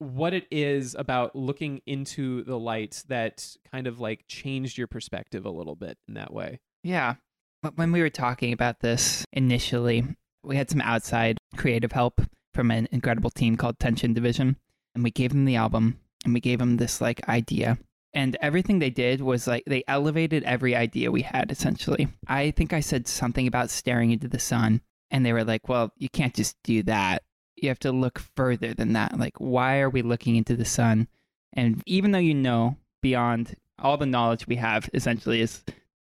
[0.02, 5.46] what it is about looking into the light that kind of like changed your perspective
[5.46, 6.60] a little bit in that way.
[6.82, 7.14] Yeah.
[7.76, 10.04] When we were talking about this initially,
[10.42, 12.20] we had some outside creative help
[12.52, 14.56] from an incredible team called Tension Division.
[14.94, 17.78] And we gave them the album and we gave them this like idea.
[18.12, 22.08] And everything they did was like they elevated every idea we had essentially.
[22.26, 24.80] I think I said something about staring into the sun.
[25.10, 27.22] And they were like, well, you can't just do that.
[27.62, 29.18] You have to look further than that.
[29.18, 31.08] Like, why are we looking into the sun?
[31.52, 35.62] And even though you know beyond all the knowledge we have, essentially, is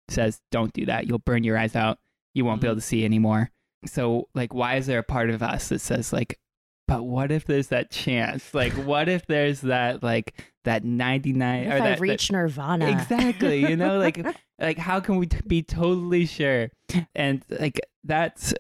[0.10, 2.00] says don't do that you'll burn your eyes out
[2.34, 2.72] you won't be mm-hmm.
[2.72, 3.50] able to see anymore
[3.86, 6.40] so like why is there a part of us that says like
[6.88, 11.72] but what if there's that chance like what if there's that like that 99 What
[11.72, 12.90] or I that, that- reach Nirvana?
[12.90, 14.26] exactly you know like
[14.60, 16.70] like how can we t- be totally sure
[17.16, 18.54] and like that's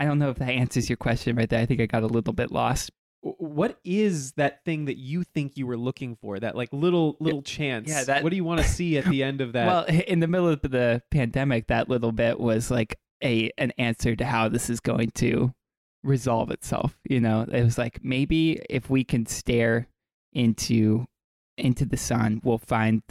[0.00, 2.06] i don't know if that answers your question right there i think i got a
[2.08, 2.90] little bit lost.
[3.22, 6.40] What is that thing that you think you were looking for?
[6.40, 7.86] That like little little chance.
[7.86, 9.66] yeah, that- what do you want to see at the end of that?
[9.66, 14.16] Well, in the middle of the pandemic, that little bit was like a an answer
[14.16, 15.52] to how this is going to
[16.02, 16.96] resolve itself.
[17.04, 19.86] You know, it was like maybe if we can stare
[20.32, 21.06] into
[21.58, 23.02] into the sun, we'll find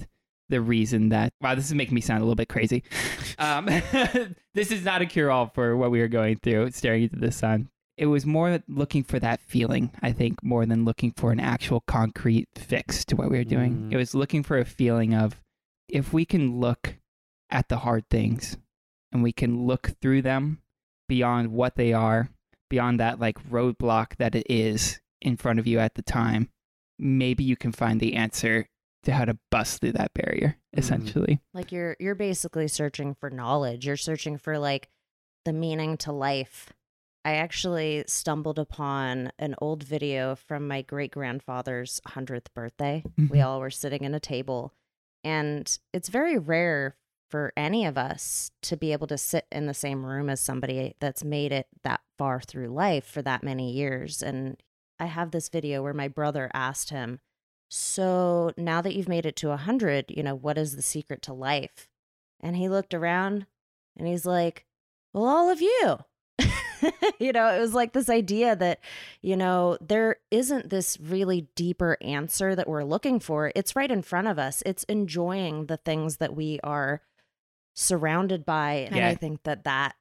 [0.50, 2.84] the reason that wow, this is making me sound a little bit crazy.
[3.42, 3.66] Um,
[4.54, 7.32] this is not a cure all for what we were going through, staring into the
[7.32, 7.70] sun.
[7.96, 11.80] It was more looking for that feeling, I think, more than looking for an actual
[11.88, 13.76] concrete fix to what we were doing.
[13.78, 13.94] Mm.
[13.94, 15.40] It was looking for a feeling of
[15.88, 16.98] if we can look
[17.50, 18.58] at the hard things
[19.14, 20.62] and we can look through them
[21.08, 22.30] beyond what they are,
[22.70, 26.50] beyond that like roadblock that it is in front of you at the time,
[26.98, 28.68] maybe you can find the answer
[29.04, 30.80] to how to bust through that barrier, Mhm.
[30.80, 31.40] essentially.
[31.54, 33.86] Like you're you're basically searching for knowledge.
[33.86, 34.90] You're searching for like
[35.46, 36.74] the meaning to life.
[37.26, 43.04] I actually stumbled upon an old video from my great grandfather's 100th birthday.
[43.18, 43.46] We Mhm.
[43.46, 44.74] all were sitting in a table,
[45.24, 46.96] and it's very rare
[47.30, 50.96] for any of us to be able to sit in the same room as somebody
[51.00, 54.24] that's made it that far through life for that many years.
[54.24, 54.62] And
[55.00, 57.20] I have this video where my brother asked him,
[57.70, 61.34] So now that you've made it to 100, you know, what is the secret to
[61.34, 61.88] life?
[62.42, 63.46] And he looked around
[63.98, 64.66] and he's like,
[65.14, 66.00] Well, all of you.
[67.20, 68.80] you know, it was like this idea that,
[69.22, 73.52] you know, there isn't this really deeper answer that we're looking for.
[73.56, 74.64] It's right in front of us.
[74.66, 77.02] It's enjoying the things that we are
[77.76, 78.88] surrounded by.
[78.88, 79.10] And Yeah.
[79.10, 79.96] I think that that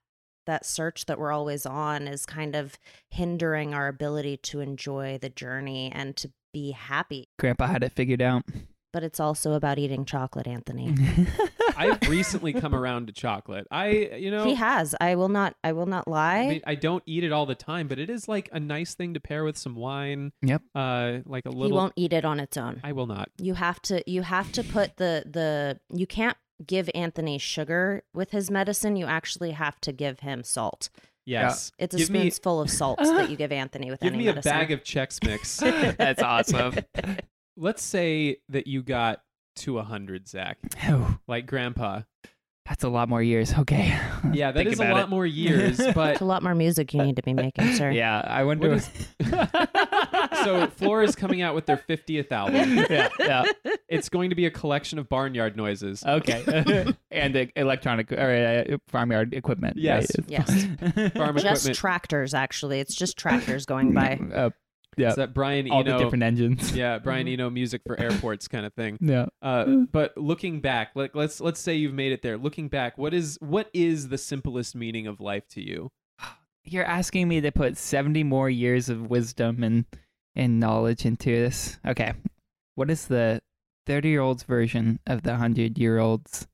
[0.47, 2.79] that search that we're always on is kind of
[3.11, 7.29] hindering our ability to enjoy the journey and to be happy.
[7.39, 8.45] Grandpa had it figured out.
[8.93, 10.95] But it's also about eating chocolate, Anthony.
[11.77, 13.67] I've recently come around to chocolate.
[13.71, 14.95] I, you know, he has.
[15.01, 16.39] I will not I will not lie.
[16.39, 18.95] I, mean, I don't eat it all the time, but it is like a nice
[18.95, 20.33] thing to pair with some wine.
[20.43, 20.63] Yep.
[20.75, 22.81] Uh, like a little he won't eat it on its own.
[22.83, 23.31] I will not.
[23.39, 28.31] You have to you have to put the the you can't give Anthony sugar with
[28.31, 28.97] his medicine.
[28.97, 30.89] You actually have to give him salt.
[31.29, 31.73] Yes.
[31.79, 34.29] It's a give me, spoonful of salt that you give Anthony with give any me
[34.29, 35.57] a bag of Chex Mix.
[35.97, 36.77] That's awesome.
[37.57, 39.21] Let's say that you got
[39.57, 40.59] to a hundred, Zach,
[41.27, 42.03] like Grandpa.
[42.69, 43.53] That's a lot more years.
[43.55, 43.99] Okay.
[44.33, 45.09] Yeah, that Think is a lot it.
[45.09, 47.91] more years, but It's a lot more music you need to be making, sir.
[47.91, 48.71] Yeah, I wonder.
[48.71, 48.91] What
[50.45, 52.85] so flor is coming out with their 50th album.
[52.91, 53.45] yeah, yeah.
[53.89, 56.05] It's going to be a collection of barnyard noises.
[56.05, 56.93] Okay.
[57.11, 59.77] and uh, electronic or uh, farmyard equipment.
[59.79, 60.11] Yes.
[60.19, 60.29] right?
[60.29, 60.65] Yes.
[61.15, 61.77] Farm Just equipment.
[61.77, 62.81] tractors, actually.
[62.81, 64.21] It's just tractors going by.
[64.35, 64.51] Uh,
[64.99, 65.09] yeah.
[65.09, 66.73] It's that Brian All the Eno, different engines.
[66.77, 68.99] yeah, Brian Eno music for airports kind of thing.
[69.09, 69.27] Yeah.
[69.41, 72.37] Uh, but looking back, like let's let's say you've made it there.
[72.37, 75.91] Looking back, what is what is the simplest meaning of life to you?
[76.65, 79.87] You're asking me to put 70 more years of wisdom and
[80.37, 81.79] and knowledge into this.
[81.87, 82.13] Okay.
[82.75, 83.41] What is the
[83.87, 86.47] 30 year old's version of the 100 year old's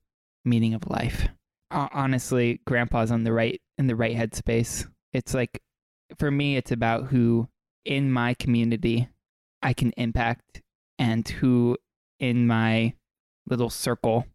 [0.45, 1.27] meaning of life?
[1.71, 4.87] ho- honestly, Grandpa's on the right in the right headspace.
[5.13, 5.61] It's like
[6.17, 7.47] for me, it's about who
[7.85, 9.07] in my community
[9.61, 10.61] I can impact
[10.99, 11.77] and who
[12.19, 12.93] in my
[13.47, 14.25] little circle.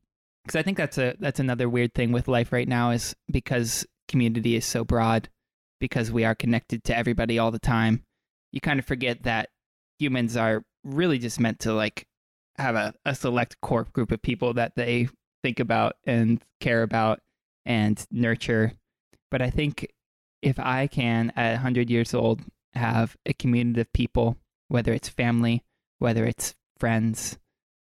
[0.45, 3.87] Because I think that's a that's another weird thing with life right now is because
[4.09, 5.29] community is so broad,
[5.79, 8.03] because we are connected to everybody all the time.
[8.51, 9.51] You kind of forget that
[10.01, 12.07] humans are really just meant to like
[12.59, 15.09] have a, a select core group of people that they
[15.43, 17.21] think about and care about
[17.65, 18.73] and nurture.
[19.31, 19.87] But I think
[20.43, 22.41] if I can, at 100 years old,
[22.75, 24.37] have a community of people,
[24.69, 25.65] whether it's family,
[25.99, 27.39] whether it's friends,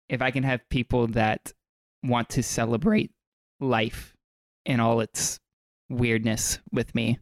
[0.08, 1.52] if I can have people that
[2.02, 3.10] want to celebrate
[3.60, 4.14] life
[4.64, 5.38] in all its
[5.90, 7.18] weirdness with me,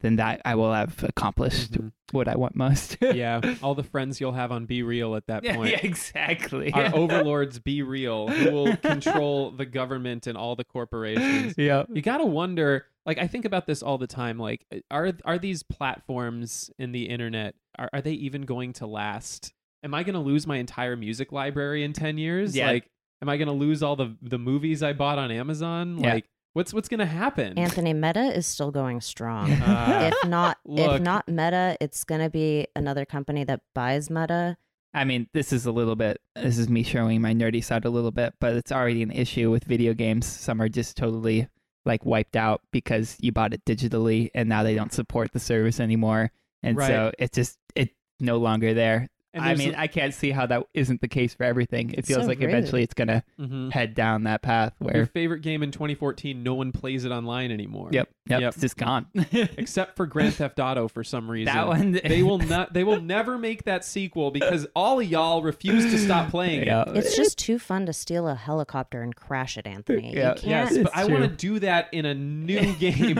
[0.00, 1.92] then that I will have accomplished Mhm.
[2.12, 2.96] what I want most.
[3.02, 5.72] yeah, all the friends you'll have on Be Real at that point.
[5.72, 6.72] yeah, exactly.
[6.72, 11.54] Our overlords Be Real, who will control the government and all the corporations.
[11.56, 11.84] yeah.
[11.92, 12.86] You gotta wonder.
[13.08, 14.38] Like I think about this all the time.
[14.38, 17.54] Like, are are these platforms in the internet?
[17.78, 19.54] Are are they even going to last?
[19.82, 22.54] Am I gonna lose my entire music library in ten years?
[22.54, 22.66] Yeah.
[22.66, 22.90] Like,
[23.22, 25.96] am I gonna lose all the the movies I bought on Amazon?
[25.96, 26.12] Yeah.
[26.12, 27.58] Like, what's what's gonna happen?
[27.58, 29.52] Anthony Meta is still going strong.
[29.52, 30.96] Uh, if not Look.
[30.96, 34.58] if not Meta, it's gonna be another company that buys Meta.
[34.92, 37.90] I mean, this is a little bit, this is me showing my nerdy side a
[37.90, 40.26] little bit, but it's already an issue with video games.
[40.26, 41.46] Some are just totally
[41.88, 45.80] like wiped out because you bought it digitally and now they don't support the service
[45.80, 46.30] anymore.
[46.62, 47.14] And so Right.
[47.18, 49.08] it's just, it's no longer there.
[49.34, 51.90] And I there's mean, a- I can't see how that isn't the case for everything.
[51.90, 52.48] It It's feels so like rude.
[52.48, 53.70] eventually it's going to Mhm.
[53.70, 57.12] head down that path where Your where, favorite game in 2014, no one plays it
[57.12, 57.90] online anymore.
[57.92, 58.48] yep, yep, Yep.
[58.54, 59.06] it's just gone.
[59.32, 61.54] Except for Grand Theft Auto for some reason.
[61.54, 65.42] that one, they will not they will never make that sequel because all of y'all
[65.42, 66.88] refuse to stop playing Yeah.
[66.88, 66.96] it.
[66.96, 70.14] It's just too fun to steal a helicopter and crash it, Anthony.
[70.14, 70.30] Yeah.
[70.30, 70.44] You can't.
[70.46, 71.36] Yes, It's but I want to true.
[71.36, 73.14] do that in a new game.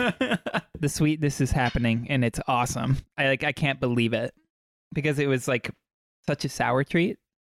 [0.81, 2.97] the sweet this is happening and it's awesome.
[3.19, 4.33] I like I can't believe it
[4.95, 5.71] because it was like
[6.29, 7.17] such a sour treat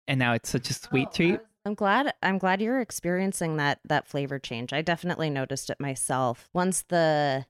[0.07, 1.35] and now it's such a sweet oh, treat.
[1.41, 4.75] Uh, I'm glad I'm glad you're experiencing that that flavor change.
[4.75, 6.51] I definitely noticed it myself.
[6.53, 7.47] Once the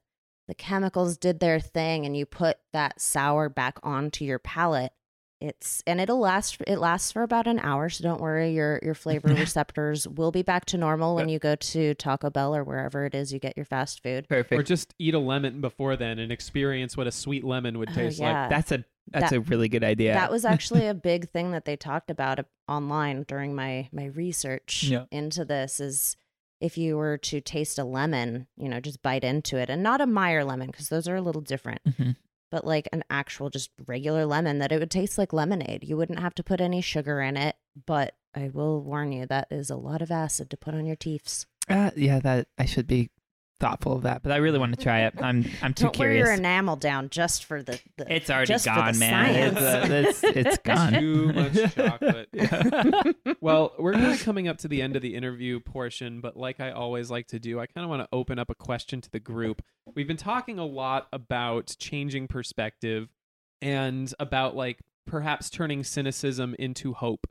[0.46, 4.92] the chemicals did their thing and you put that sour back onto your palate,
[5.41, 8.95] it's and it'll last it lasts for about an hour, so don't worry, your your
[8.95, 13.05] flavor receptors will be back to normal when you go to Taco Bell or wherever
[13.07, 14.28] it is you get your fast food.
[14.28, 14.59] Perfect.
[14.59, 17.95] or just eat a lemon before then and experience what a sweet lemon would Oh,
[17.95, 18.43] taste yeah.
[18.43, 18.51] like.
[18.51, 20.12] that's a that's That- a really good idea.
[20.14, 24.07] That was actually a big thing that they talked about uh, online during my my
[24.07, 25.05] research Yeah.
[25.11, 26.16] into this is
[26.61, 30.01] if you were to taste a lemon, you know, just bite into it and not
[30.01, 32.16] a Meyer lemon because those are a little different, Mhm.
[32.51, 35.84] But like an actual just regular lemon that it would taste like lemonade.
[35.84, 39.49] You wouldn't have to put any sugar in it, but I will warn you that
[39.51, 41.46] is a lot of acid to put on your teeths.
[41.68, 43.11] Uh, yeah, that I should be
[43.61, 45.14] thoughtful of that, but I really want to try it.
[45.22, 48.64] I'm I'm too Don't wear your enamel down just for the, the It's already just
[48.64, 49.34] for the gone, man.
[49.34, 50.92] It's, uh, it's, it's gone.
[50.94, 52.28] Too much chocolate.
[52.38, 53.12] Yeah.
[53.40, 56.61] well, we're kind of coming up to the end of the interview portion, but like
[56.61, 59.11] I always like to do, I kind of want to open up a question to
[59.11, 59.62] the group.
[59.94, 63.09] We've been talking a lot about changing perspective
[63.61, 67.26] and about like perhaps turning cynicism into hope.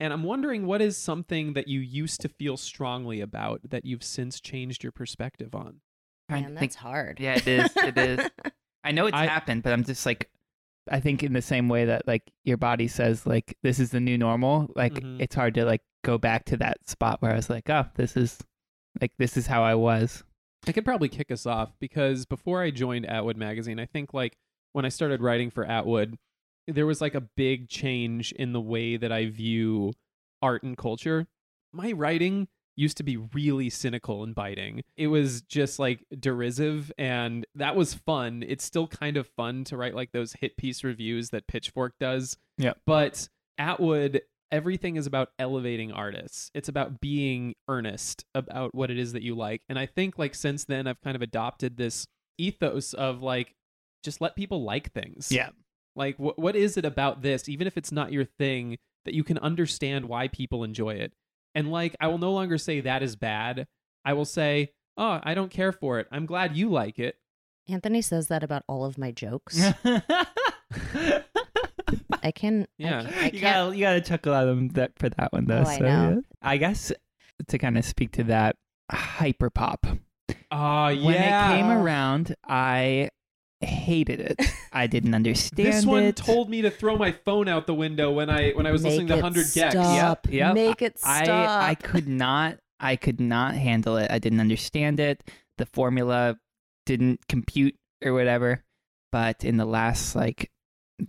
[0.00, 4.02] And I'm wondering what is something that you used to feel strongly about that you've
[4.02, 5.80] since changed your perspective on?
[6.28, 7.20] Trying Man, to that's think- hard.
[7.20, 7.70] Yeah, it is.
[7.76, 8.28] It is.
[8.84, 10.30] I know it's I- happened, but I'm just like,
[10.90, 14.00] I think in the same way that like your body says like this is the
[14.00, 14.70] new normal.
[14.74, 15.20] Like Mhm.
[15.20, 18.16] it's hard to like go back to that spot where I was like, oh, this
[18.16, 18.38] is
[19.00, 20.24] like this is how I was.
[20.66, 24.36] I could probably kick us off because before I joined Atwood Magazine, I think like
[24.72, 26.16] when I started writing for Atwood,
[26.74, 29.92] there was like a big change in the way that I view
[30.42, 31.26] art and culture.
[31.72, 34.82] My writing used to be really cynical and biting.
[34.96, 38.42] It was just like derisive and that was fun.
[38.46, 42.36] It's still kind of fun to write like those hit piece reviews that Pitchfork does.
[42.58, 42.78] Yep.
[42.86, 46.50] But Atwood everything is about elevating artists.
[46.54, 49.62] It's about being earnest about what it is that you like.
[49.68, 52.06] And I think like since then I've kind of adopted this
[52.38, 53.54] ethos of like
[54.02, 55.30] just let people like things.
[55.96, 59.24] Like what what is it about this even if it's not your thing that you
[59.24, 61.12] can understand why people enjoy it.
[61.54, 63.66] And like I will no longer say that is bad.
[64.04, 66.06] I will say, "Oh, I don't care for it.
[66.12, 67.16] I'm glad you like it."
[67.68, 69.60] Anthony says that about all of my jokes.
[72.22, 72.66] I can.
[72.78, 73.00] Yeah.
[73.00, 73.42] I, can, I you can't.
[73.42, 75.64] gotta you gotta chuckle at them that for that one though.
[75.66, 76.10] Oh, I so, know.
[76.10, 76.20] yeah.
[76.42, 76.92] I guess
[77.48, 78.56] to kind of speak to that
[78.90, 79.86] hyper pop.
[80.52, 81.04] Oh, yeah.
[81.04, 83.10] When it came around, I
[83.60, 84.40] hated it.
[84.72, 86.16] I didn't understand This one it.
[86.16, 88.90] told me to throw my phone out the window when I when I was Make
[88.92, 89.70] listening to it 100 Gecs.
[89.72, 90.26] Stop.
[90.30, 90.54] Yep.
[90.54, 91.28] Make it stop.
[91.28, 94.10] I I could not I could not handle it.
[94.10, 95.22] I didn't understand it.
[95.58, 96.38] the formula
[96.86, 98.64] didn't compute or whatever.
[99.12, 100.50] But in the last like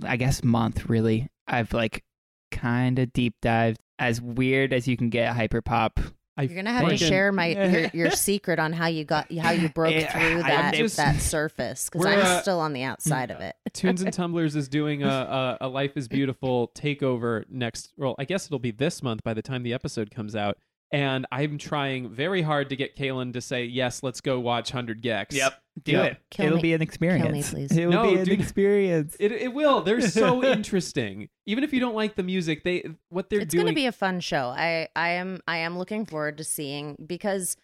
[0.03, 2.03] I guess month really, I've like
[2.51, 6.11] kind of deep dived as weird as you can get hyperpop.
[6.41, 9.51] I You're gonna have to share my your, your secret on how you got how
[9.51, 12.73] you broke Yeah, through I that just- that surface because We're, I'm uh, still on
[12.73, 13.55] the outside of it.
[13.73, 17.93] Tunes and Tumblers is doing a, a, a Life is Beautiful takeover next.
[17.95, 20.57] Well, I guess it'll be this month by the time the episode comes out.
[20.93, 25.01] And I'm trying very hard to get Kaylin to say, yes, let's go watch 100
[25.01, 25.27] Gecs.
[25.31, 26.11] Yep, do Yep.
[26.11, 26.17] it.
[26.31, 27.31] Kill It'll me- be an experience.
[27.31, 27.77] me, please.
[27.77, 28.39] It will No, be an dude.
[28.41, 29.15] experience.
[29.17, 29.81] It, it will.
[29.83, 31.29] They're so interesting.
[31.45, 33.61] Even if you don't like the music, they what they're it's doing.
[33.67, 34.47] It's gonna be a fun show.
[34.49, 37.55] I I am I am looking forward to seeing because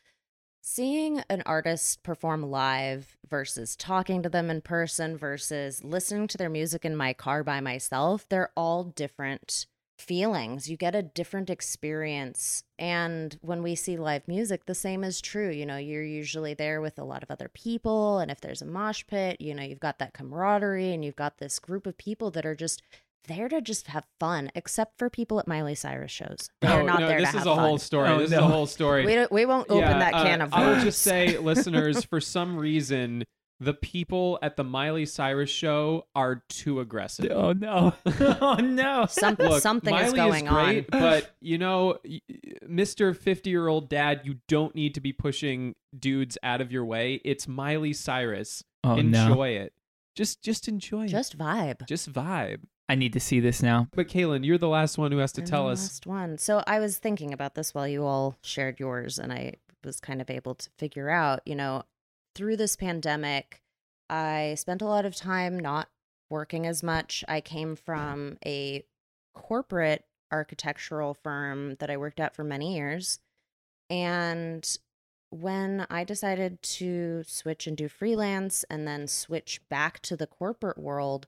[0.61, 6.49] seeing an artist perform live versus talking to them in person versus listening to their
[6.49, 9.65] music in my car by myself, they're all different
[9.98, 10.70] feelings.
[10.70, 12.64] You get a different experience.
[12.78, 15.50] And when we see live music, the same is true.
[15.50, 18.20] You know, you're usually there with a lot of other people.
[18.20, 21.38] And if there's a mosh pit, you know, you've got that camaraderie and you've got
[21.38, 22.82] this group of people that are just
[23.28, 26.50] there to just have fun, except for people at Miley Cyrus shows.
[26.62, 28.10] They're no, not no, there this to is have a whole story.
[28.10, 29.06] Oh, this is a whole story.
[29.06, 30.78] We, don't, we won't open Yeah, that can uh, of I worms.
[30.78, 33.24] will just say, listeners, for some reason,
[33.60, 37.32] the people at the Miley Cyrus show are too aggressive.
[37.32, 37.93] Oh no!
[38.41, 39.05] oh no!
[39.10, 40.99] Some, Look, something Miley is going great, on.
[40.99, 41.97] but you know,
[42.68, 43.16] Mr.
[43.16, 47.22] 50 year old dad, you don't need to be pushing dudes out of your way.
[47.26, 48.64] It's Miley Cyrus.
[48.84, 48.99] Oh no!
[48.99, 49.74] enjoy it.
[50.16, 51.10] Just, just enjoy it.
[51.10, 51.88] Just vibe.
[51.88, 52.62] just vibe.
[52.89, 53.88] I need to see this now.
[53.93, 55.82] But Kaylin, you're the last one who has to And tell the us.
[55.84, 56.38] last one.
[56.38, 60.22] So I was thinking about this while you all shared yours, and I was kind
[60.22, 61.84] of able to figure out, you know,
[62.38, 63.64] through this pandemic,
[64.10, 65.90] I spent a lot of time not
[66.30, 67.24] working as much.
[67.28, 68.84] I came from a
[69.34, 73.20] corporate architectural firm that I worked at for many years.
[73.90, 74.70] And
[75.32, 80.78] when I decided to switch and do freelance and then switch back to the corporate
[80.78, 81.26] world,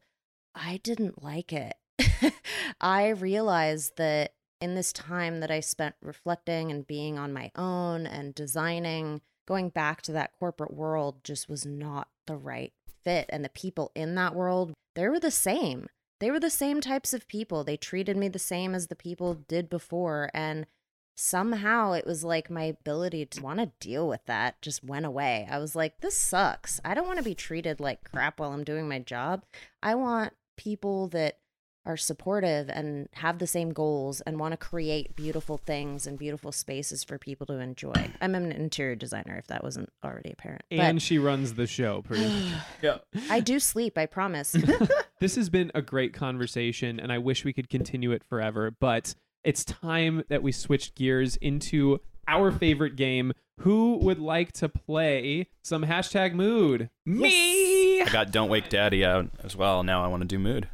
[0.54, 1.76] I didn't like it.
[2.82, 8.06] I realized that in this time that I spent reflecting and being on my own
[8.06, 12.72] and designing, going back to that corporate world just was not the right
[13.04, 13.26] fit.
[13.30, 15.88] And the people in that world, they were the same.
[16.20, 17.64] They were the same types of people.
[17.64, 20.30] They treated me the same as the people did before.
[20.34, 20.68] And
[21.16, 25.48] somehow it was like my ability to want to deal with that just went away.
[25.50, 26.80] I was like, this sucks.
[26.86, 29.44] I don't want to be treated like crap while I'm doing my job.
[29.82, 31.40] I want people that
[31.86, 36.52] are supportive and have the same goals and want to create beautiful things and beautiful
[36.52, 37.94] spaces for people to enjoy.
[38.22, 40.64] I'm an interior designer, if that wasn't already apparent.
[40.72, 42.64] And she runs the show, pretty much.
[42.82, 44.56] but I do sleep, I promise.
[45.20, 48.72] this has been a great conversation, and I wish we could continue it forever.
[48.72, 53.34] But it's time that we switched gears into our favorite game.
[53.62, 56.90] Who would like to play some hashtag mood?
[57.06, 58.02] Me.
[58.02, 59.84] I got Don't Wake Daddy out as well.
[59.84, 60.70] Now I want to do Mood.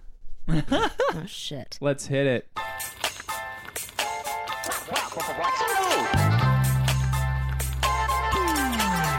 [0.71, 1.77] oh, shit.
[1.81, 2.47] Let's hit it.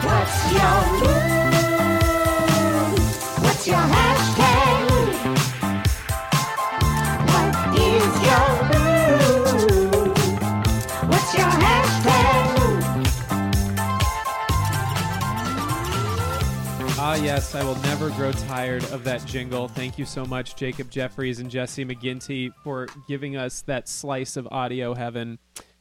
[0.03, 1.16] What's your
[17.37, 19.68] yes, I will never grow tired of that jingle.
[19.68, 24.49] Thank you so much, Jacob Jeffries and Jesse McGinty, for giving us that slice of
[24.51, 25.39] audio heaven.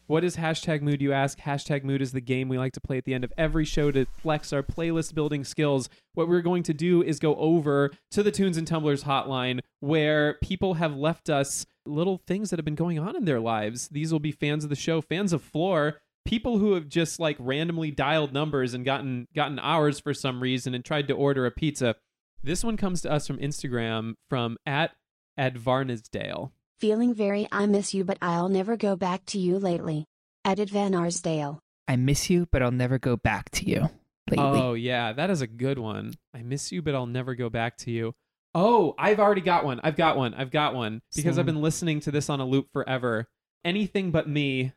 [0.08, 1.40] What is hashtag mood, you ask?
[1.40, 3.90] Hashtag mood is the game we like to play at the end of every show
[3.92, 5.88] to flex our playlist building skills.
[6.14, 10.34] What we're going to do is go over to the Tunes and Tumblers hotline where
[10.44, 13.88] people have left us little things that have been going on in their lives.
[13.88, 17.38] These will be fans of the show, fans of flor, people who have just like
[17.40, 21.52] randomly dialed numbers and gotten gotten ours for some reason and tried to order a
[21.52, 21.96] pizza.
[22.44, 24.92] This one comes to us from Instagram from at
[25.38, 26.52] at Advarnesdale.
[26.80, 30.06] Feeling very I miss you, but I'll never go back to you lately.
[30.44, 31.60] Edit Van Arsdale.
[31.88, 33.90] I miss you, but I'll never go back to you.
[34.30, 34.44] Lately.
[34.44, 36.16] Oh yeah, that is a good one.
[36.34, 38.14] I miss you, but I'll never go back to you.
[38.56, 39.80] Oh, I've already got one.
[39.84, 40.34] I've got one.
[40.34, 43.28] I've got one because I've been listening to this on a loop forever.
[43.64, 44.74] Anything but me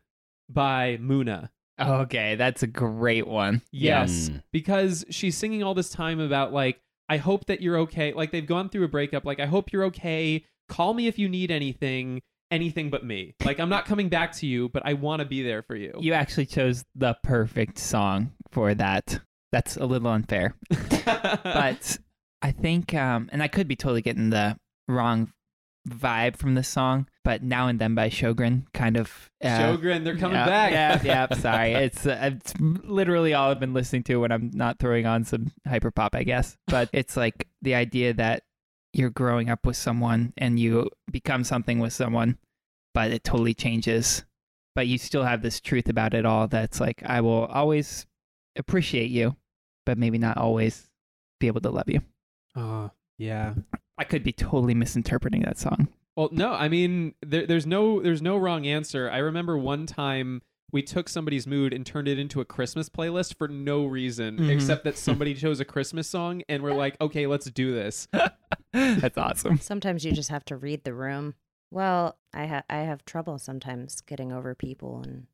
[0.49, 1.49] by Muna.
[1.79, 3.61] Okay, that's a great one.
[3.71, 4.43] Yes, Mm.
[4.51, 8.13] because she's singing all this time about like I hope that you're okay.
[8.13, 9.25] Like they've gone through a breakup.
[9.25, 10.45] Like I hope you're okay.
[10.67, 12.21] Call me if you need anything.
[12.51, 13.35] Anything but me.
[13.45, 15.93] Like I'm not coming back to you, but I want to be there for you.
[15.99, 19.19] You actually chose the perfect song for that.
[19.51, 20.55] That's a little unfair.
[21.05, 21.97] but
[22.41, 25.31] I think, um, and I could be totally getting the wrong
[25.87, 29.29] vibe from this song, but Now and Then by Sjowgren kind of.
[29.43, 30.71] Uh, Sjowgren, they're coming yeah, back.
[30.71, 31.37] Yeah, yeah.
[31.37, 35.23] Sorry, it's uh, it's literally all I've been listening to when I'm not throwing on
[35.23, 36.57] some hyperpop, I guess.
[36.67, 38.43] But it's like the idea that
[38.93, 42.37] you're growing up with someone and you become something with someone,
[42.93, 44.25] but it totally changes.
[44.75, 48.05] But you still have this truth about it all that's like I will always
[48.55, 49.35] appreciate you,
[49.85, 50.89] but maybe not always
[51.39, 52.01] be able to love you.
[52.55, 53.53] Oh, yeah.
[53.99, 55.89] I could be totally misinterpreting that song.
[56.15, 59.09] Well, no, I mean, there, there's no there's no wrong answer.
[59.11, 60.41] I remember one time
[60.71, 64.49] we took somebody's mood and turned it into a Christmas playlist for no reason Mhm.
[64.49, 68.07] except that somebody chose a Christmas song and we're like, okay, let's do this.
[68.73, 69.57] That's awesome.
[69.59, 71.35] Sometimes you just have to read the room.
[71.71, 75.27] Well, I ha- I have trouble sometimes getting over people, and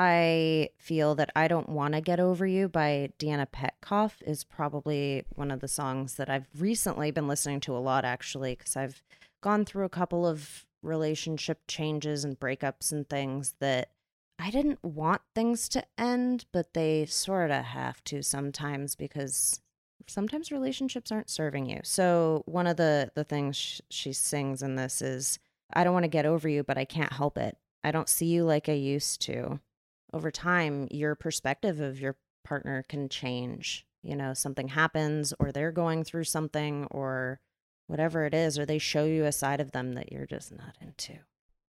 [0.00, 5.24] I feel that I don't want to get over you by Deanna Petcoff is probably
[5.34, 9.02] one of the songs that I've recently been listening to a lot, actually, because I've
[9.40, 13.90] gone through a couple of relationship changes and breakups and things that
[14.38, 19.60] I didn't want things to end, but they sort of have to sometimes because
[20.06, 21.80] sometimes relationships aren't serving you.
[21.82, 25.40] So one of the the things sh- she sings in this is
[25.72, 27.58] I don't want to get over you, but I can't help it.
[27.82, 29.58] I don't see you like I used to.
[30.12, 33.86] Over time, your perspective of your partner can change.
[34.02, 37.40] You know, something happens or they're going through something or
[37.88, 40.76] whatever it is or they show you a side of them that you're just not
[40.80, 41.14] into.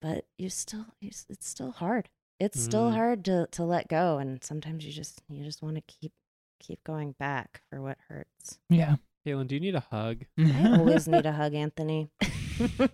[0.01, 2.09] But you still it's still hard.
[2.39, 2.93] It's still Mm.
[2.93, 6.11] hard to to let go and sometimes you just you just want to keep
[6.59, 8.59] keep going back for what hurts.
[8.69, 8.95] Yeah.
[9.25, 10.25] Kaylin, do you need a hug?
[10.37, 12.09] I always need a hug, Anthony.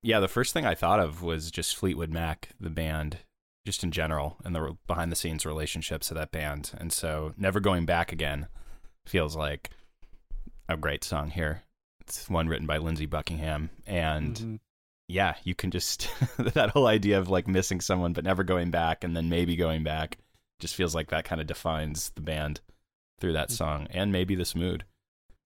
[0.00, 3.18] Yeah, the first thing I thought of was just Fleetwood Mac, the band,
[3.68, 6.70] just in general, and the behind the scenes relationships of that band.
[6.78, 8.48] And so, Never Going Back Again
[9.04, 9.68] feels like
[10.70, 11.64] a great song here.
[12.00, 13.68] It's one written by Lindsey Buckingham.
[13.86, 14.60] And Mhm.
[15.06, 16.08] yeah, you can just,
[16.38, 19.82] that whole idea of like missing someone but never going back and then maybe going
[19.84, 20.16] back
[20.60, 22.62] just feels like that kind of defines the band
[23.20, 24.84] through that song and maybe this mood.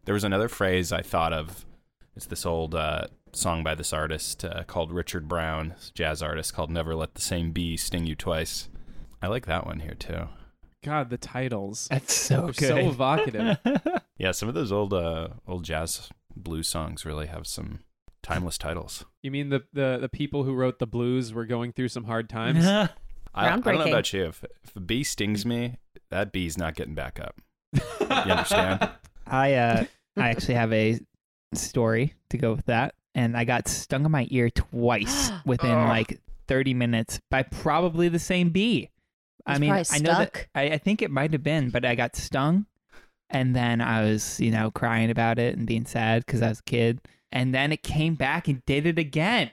[0.04, 1.66] There was another phrase I thought of.
[2.14, 6.70] It's this old uh, song by this artist uh, called Richard Brown, jazz artist called
[6.70, 8.68] Never Let the Same Bee Sting You Twice.
[9.20, 10.28] I like that one here too.
[10.84, 11.88] God, the titles.
[11.90, 12.56] That's so good.
[12.56, 13.58] so evocative.
[14.18, 17.80] Yeah, some of those old uh, old jazz blues songs really have some
[18.22, 19.04] timeless titles.
[19.20, 22.28] You mean the, the the people who wrote the blues were going through some hard
[22.28, 22.64] times?
[22.66, 22.88] I,
[23.34, 24.26] I don't know about you.
[24.26, 25.78] If, if a bee stings me,
[26.10, 27.40] that bee's not getting back up.
[28.00, 28.90] You understand?
[29.26, 29.84] I uh
[30.16, 31.00] I actually have a
[31.54, 32.94] story to go with that.
[33.14, 35.88] And I got stung on my ear twice within Ugh.
[35.88, 38.90] like 30 minutes by probably the same bee.
[39.44, 40.46] I mean, I know that.
[40.54, 42.66] I, I think it might have been, but I got stung
[43.32, 46.60] and then I was, you know, crying about it and being sad because I was
[46.60, 47.00] a kid.
[47.32, 49.50] And then it came back and did it again.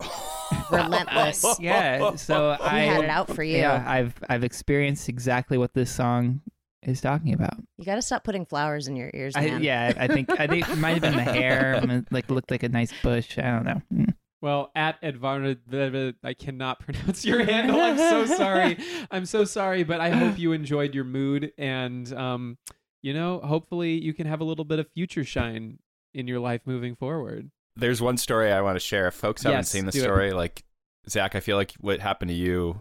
[0.70, 1.44] Relentless.
[1.60, 2.16] Yeah.
[2.16, 3.56] So I had it out for you.
[3.56, 6.42] Yeah, I've I've experienced exactly what this song
[6.88, 7.54] is talking about.
[7.78, 10.68] You got to stop putting flowers in your ears, I, yeah, I think I think
[10.68, 13.38] it might have been the hair, like looked like a nice bush.
[13.38, 13.82] I don't know.
[13.92, 14.14] Mm.
[14.40, 17.80] Well, at Edvarda, I cannot pronounce your handle.
[17.80, 18.76] I'm so sorry.
[19.10, 22.58] I'm so sorry, but I hope you enjoyed your mood, and um,
[23.02, 25.78] you know, hopefully you can have a little bit of future shine
[26.12, 27.50] in your life moving forward.
[27.76, 29.08] There's one story I want to share.
[29.08, 30.02] If folks haven't Yes, seen the do it.
[30.02, 30.62] story, like
[31.08, 32.76] Zach, I feel like what happened to you is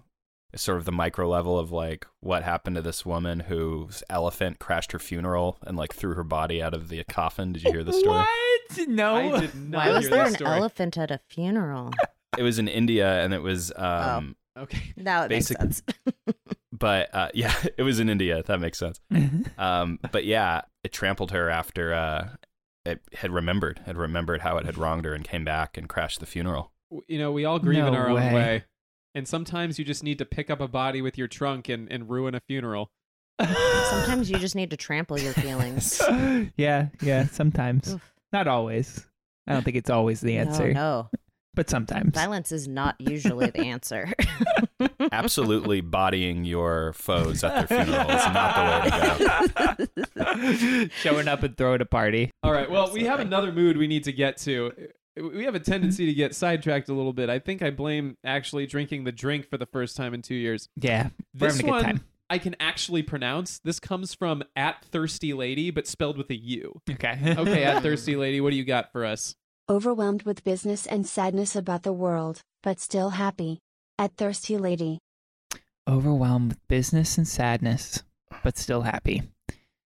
[0.56, 4.92] sort of the micro level of like what happened to this woman whose elephant crashed
[4.92, 7.54] her funeral and like threw her body out of the coffin.
[7.54, 8.18] Did you hear the story?
[8.18, 8.88] What?
[8.88, 9.16] No.
[9.36, 10.52] I did not Why was there an story.
[10.52, 11.92] elephant at a funeral?
[12.36, 14.94] It was in India and it was um Okay.
[14.98, 15.84] That makes Basic- sense.
[16.72, 19.00] but uh yeah, it was in India, if that makes sense.
[19.58, 22.30] Um but yeah, it trampled her after uh
[22.86, 26.20] it had remembered, had remembered how it had wronged her and came back and crashed
[26.20, 26.72] the funeral.
[27.08, 28.64] You know, we all grieve in No our own way.
[29.14, 31.92] Way, and sometimes you just need to pick up a body with your trunk and,
[31.92, 32.92] and ruin a funeral.
[33.42, 36.02] Sometimes you just need to trample your feelings.
[36.58, 37.26] yeah, yeah.
[37.28, 38.14] Sometimes, Oof.
[38.32, 39.06] not always.
[39.48, 41.10] I don't think it's always the answer, No,
[41.54, 42.16] but sometimes.
[42.16, 42.22] no.
[42.22, 44.14] Violence is not usually the answer.
[45.12, 50.90] Absolutely bodying your foes at their funeral is not the way to go.
[51.02, 52.32] Showing up and throwing a party.
[52.42, 52.70] All right.
[52.72, 54.72] Well, we have another mood we need to get to.
[55.16, 57.30] We have a tendency to get sidetracked a little bit.
[57.30, 60.70] I think I blame actually drinking the drink for the first time in two years.
[60.76, 61.10] Yeah,
[61.40, 62.02] we're This having a good one time.
[62.30, 63.60] I can actually pronounce.
[63.64, 66.82] This comes from at thirsty lady, but spelled with a U.
[66.90, 67.36] Okay.
[67.38, 69.36] Okay, at thirsty lady, what do you got for us?
[69.70, 73.60] Overwhelmed with business and sadness about the world, but still happy.
[74.00, 75.00] At Thirsty Lady.
[75.88, 78.04] Overwhelmed with business and sadness,
[78.44, 79.22] but still happy.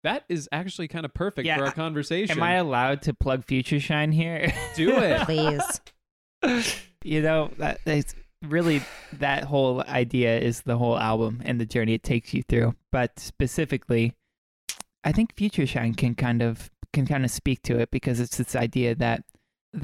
[0.08, 2.38] That is actually kind of perfect Yeah, for our conversation.
[2.38, 4.54] Am I allowed to plug Future Shine here?
[4.74, 5.20] Do it.
[6.42, 6.82] Please.
[7.04, 11.94] you know, that it's really that whole idea is the whole album and the journey
[11.94, 12.74] it takes you through.
[12.90, 14.14] But specifically,
[15.04, 18.38] I think Future Shine can kind of can kind of speak to it because it's
[18.38, 19.26] this idea that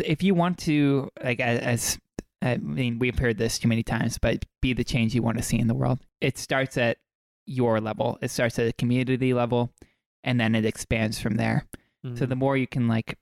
[0.06, 2.00] if you want to like as
[2.42, 5.44] I mean we've heard this too many times, but be the change you want to
[5.44, 6.00] see in the world.
[6.22, 7.00] It starts at
[7.46, 8.18] your level.
[8.22, 9.74] It starts at a community level
[10.24, 11.66] and then it expands from there.
[12.18, 13.18] So the more you can like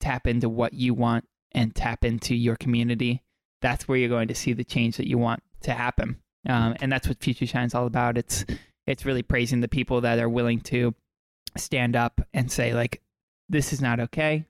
[0.00, 3.22] tap into what you want and tap into your community,
[3.62, 6.16] that's where you're going to see the change that you want to happen.
[6.48, 8.18] Um, and that's what Future Shine's all about.
[8.18, 8.44] It's
[8.86, 10.94] it's really praising the people that are willing to
[11.56, 13.02] stand up and say like,
[13.48, 14.46] this is not okay.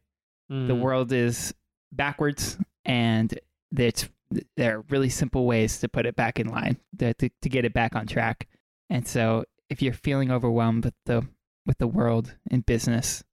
[0.48, 0.80] The Mm.
[0.80, 1.54] world is
[1.92, 3.38] backwards, and
[3.76, 4.08] it's
[4.56, 7.64] there are really simple ways to put it back in line to, to to get
[7.64, 8.46] it back on track.
[8.90, 11.26] And so, if you're feeling overwhelmed with the
[11.66, 13.24] with the world and business,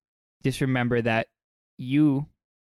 [0.44, 1.28] just remember that
[1.78, 2.28] you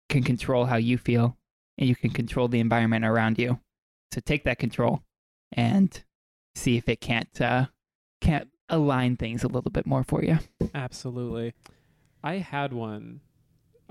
[0.08, 1.36] can control how you feel
[1.78, 3.58] and you can control the environment around you.
[4.12, 5.02] So take that control
[5.52, 6.02] and
[6.54, 7.66] see if it can't uh,
[8.20, 10.38] can't align things a little bit more for you.
[10.74, 11.54] Absolutely.
[12.22, 13.20] I had one.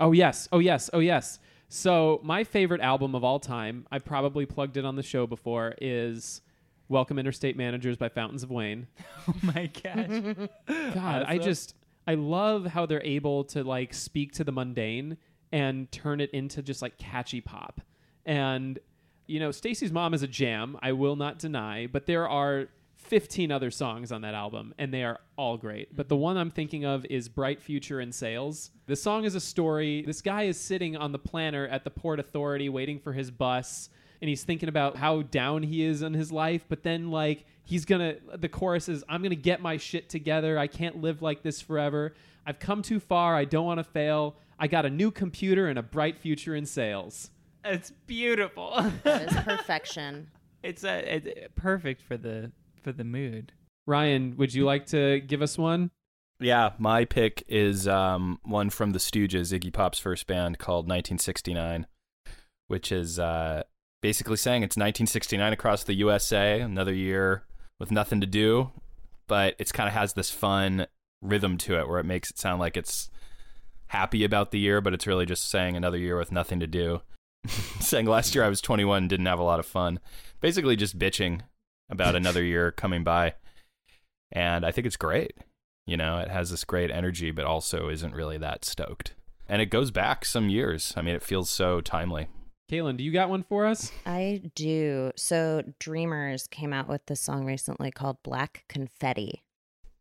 [0.00, 0.48] Oh yes.
[0.50, 0.90] Oh yes.
[0.92, 1.38] Oh yes.
[1.68, 5.74] So my favorite album of all time, I've probably plugged it on the show before,
[5.80, 6.40] is
[6.88, 8.86] Welcome Interstate Managers by Fountains of Wayne.
[9.26, 10.48] Oh my gosh.
[10.94, 11.74] God, I just
[12.06, 15.16] I love how they're able to like speak to the mundane
[15.50, 17.80] and turn it into just like catchy pop.
[18.26, 18.78] And
[19.26, 23.50] you know, Stacy's Mom is a jam, I will not deny, but there are 15
[23.50, 25.96] other songs on that album and they are all great.
[25.96, 26.22] But the mm-hmm.
[26.22, 28.72] one I'm thinking of is Bright Future in Sales.
[28.86, 30.02] The song is a story.
[30.02, 33.88] This guy is sitting on the planner at the Port Authority waiting for his bus
[34.24, 37.84] and he's thinking about how down he is in his life, but then like he's
[37.84, 40.58] gonna the chorus is I'm gonna get my shit together.
[40.58, 42.14] I can't live like this forever.
[42.46, 43.36] I've come too far.
[43.36, 44.36] I don't want to fail.
[44.58, 47.32] I got a new computer and a bright future in sales.
[47.66, 48.90] It's beautiful.
[49.02, 50.30] That is perfection.
[50.62, 52.50] it's a, it's perfect for the
[52.82, 53.52] for the mood.
[53.86, 55.90] Ryan, would you like to give us one?
[56.40, 61.86] Yeah, my pick is um, one from the Stooges, Iggy Pop's first band, called 1969,
[62.68, 63.64] which is uh,
[64.04, 67.42] basically saying it's 1969 across the USA, another year
[67.80, 68.70] with nothing to do,
[69.26, 70.86] but it's kind of has this fun
[71.22, 73.08] rhythm to it where it makes it sound like it's
[73.86, 77.00] happy about the year, but it's really just saying another year with nothing to do.
[77.80, 79.98] saying last year I was 21 didn't have a lot of fun.
[80.42, 81.40] Basically just bitching
[81.88, 83.32] about another year coming by.
[84.30, 85.32] And I think it's great.
[85.86, 89.14] You know, it has this great energy, but also isn't really that stoked.
[89.48, 90.92] And it goes back some years.
[90.94, 92.28] I mean, it feels so timely.
[92.70, 93.92] Kaylin, do you got one for us?
[94.06, 95.12] I do.
[95.16, 99.42] So Dreamers came out with this song recently called Black Confetti.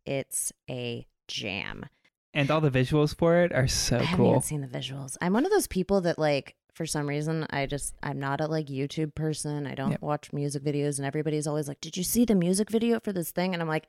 [0.05, 1.85] It's a jam.
[2.33, 4.41] And all the visuals for it are so I haven't cool.
[4.41, 5.17] seen the visuals.
[5.21, 8.47] I'm one of those people that like for some reason I just I'm not a
[8.47, 9.67] like YouTube person.
[9.67, 10.01] I don't Yep.
[10.01, 13.29] watch music videos and everybody's always like, "Did you see the music video for this
[13.31, 13.87] thing?" And I'm like,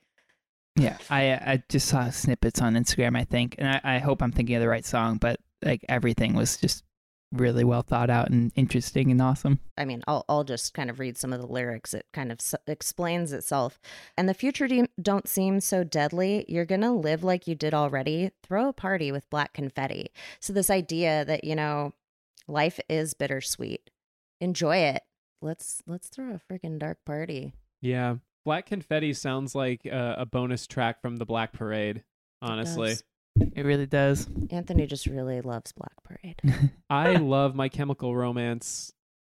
[0.76, 4.20] Yeah, I uh, I just saw snippets on Instagram, I think, and I, I hope
[4.20, 6.84] I'm thinking of the right song, but like everything was just
[7.34, 9.60] really well thought out and interesting and awesome.
[9.76, 11.94] I mean, I'll I'll just kind of read some of the lyrics.
[11.94, 13.78] It kind of s- explains itself.
[14.16, 16.44] And the future de- don't seem so deadly.
[16.48, 18.30] You're gonna live like you did already.
[18.42, 20.10] Throw a party with black confetti.
[20.40, 21.92] So this idea that you know,
[22.48, 23.90] life is bittersweet.
[24.40, 25.02] Enjoy it.
[25.42, 27.52] Let's let's throw a freaking dark party.
[27.80, 28.16] Yeah.
[28.44, 32.04] Black Confetti sounds like uh, a bonus track from the Black Parade,
[32.42, 32.94] honestly.
[33.38, 33.48] Does.
[33.54, 34.28] It really does.
[34.50, 36.40] Anthony just really loves Black Parade.
[36.90, 38.92] I love My Chemical Romance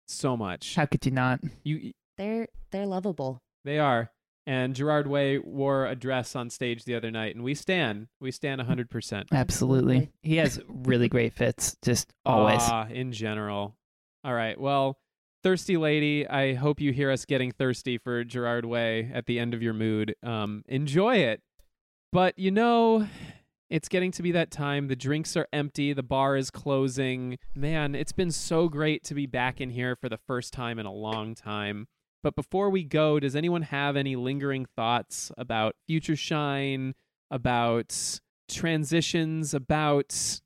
[0.08, 0.74] so much.
[0.74, 1.40] How could you not?
[1.64, 3.42] You They're they're lovable.
[3.64, 4.10] they are.
[4.46, 8.08] And Gerard Way wore a dress on stage the other night and we stand.
[8.20, 8.88] We stand 100%.
[8.90, 9.36] Absolutely.
[9.36, 10.10] Absolutely.
[10.22, 12.62] He has really great fits, just always.
[12.62, 13.76] Ah, in general.
[14.24, 14.58] All right.
[14.58, 14.98] Well,
[15.44, 19.54] thirsty lady, I hope you hear us getting thirsty for Gerard Way at the end
[19.54, 20.16] of your mood.
[20.22, 21.42] Um, enjoy it.
[22.10, 23.06] But you know,
[23.70, 24.88] it's getting to be that time.
[24.88, 25.92] The drinks are empty.
[25.92, 27.38] The bar is closing.
[27.54, 30.86] Man, it's been so great to be back in here for the first time in
[30.86, 31.86] a long time.
[32.22, 36.94] But before we go, does anyone have any lingering thoughts about Future Shine,
[37.30, 40.40] about transitions, about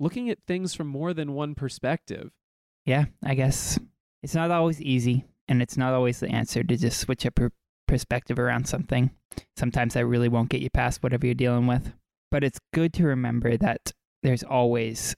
[0.00, 2.32] looking at things from more than one perspective?
[2.84, 3.78] yeah, I guess
[4.22, 7.52] it's not always easy, and it's not always the answer to just switch up your
[7.86, 9.10] perspective around something.
[9.56, 11.92] Sometimes that really won't get you past whatever you're dealing with.
[12.32, 15.14] But it's good to remember that there's always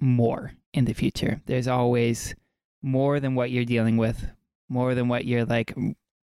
[0.00, 1.40] more in the future.
[1.46, 2.34] There's always
[2.82, 4.26] more than what you're dealing with,
[4.68, 5.74] more than what you're like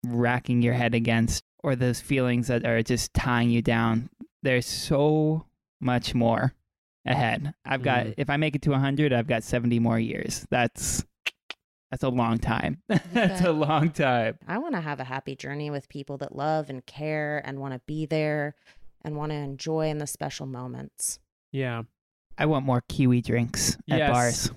[0.04, 4.10] racking your head against, or those feelings that are just tying you down.
[4.42, 5.46] There's so
[5.80, 6.54] much more
[7.06, 7.54] ahead.
[7.64, 8.14] I've got, Mhm.
[8.16, 10.46] if I make it to 100, I've got 70 more years.
[10.50, 11.04] That's
[11.90, 12.82] That's a long time.
[13.12, 14.38] That's a long time.
[14.48, 17.74] I want to have a happy journey with people that love and care and want
[17.74, 18.54] to be there
[19.04, 21.18] and want to enjoy in the special moments.
[21.52, 21.82] Yeah.
[22.38, 24.10] I want more kiwi drinks at Yes.
[24.10, 24.50] bars.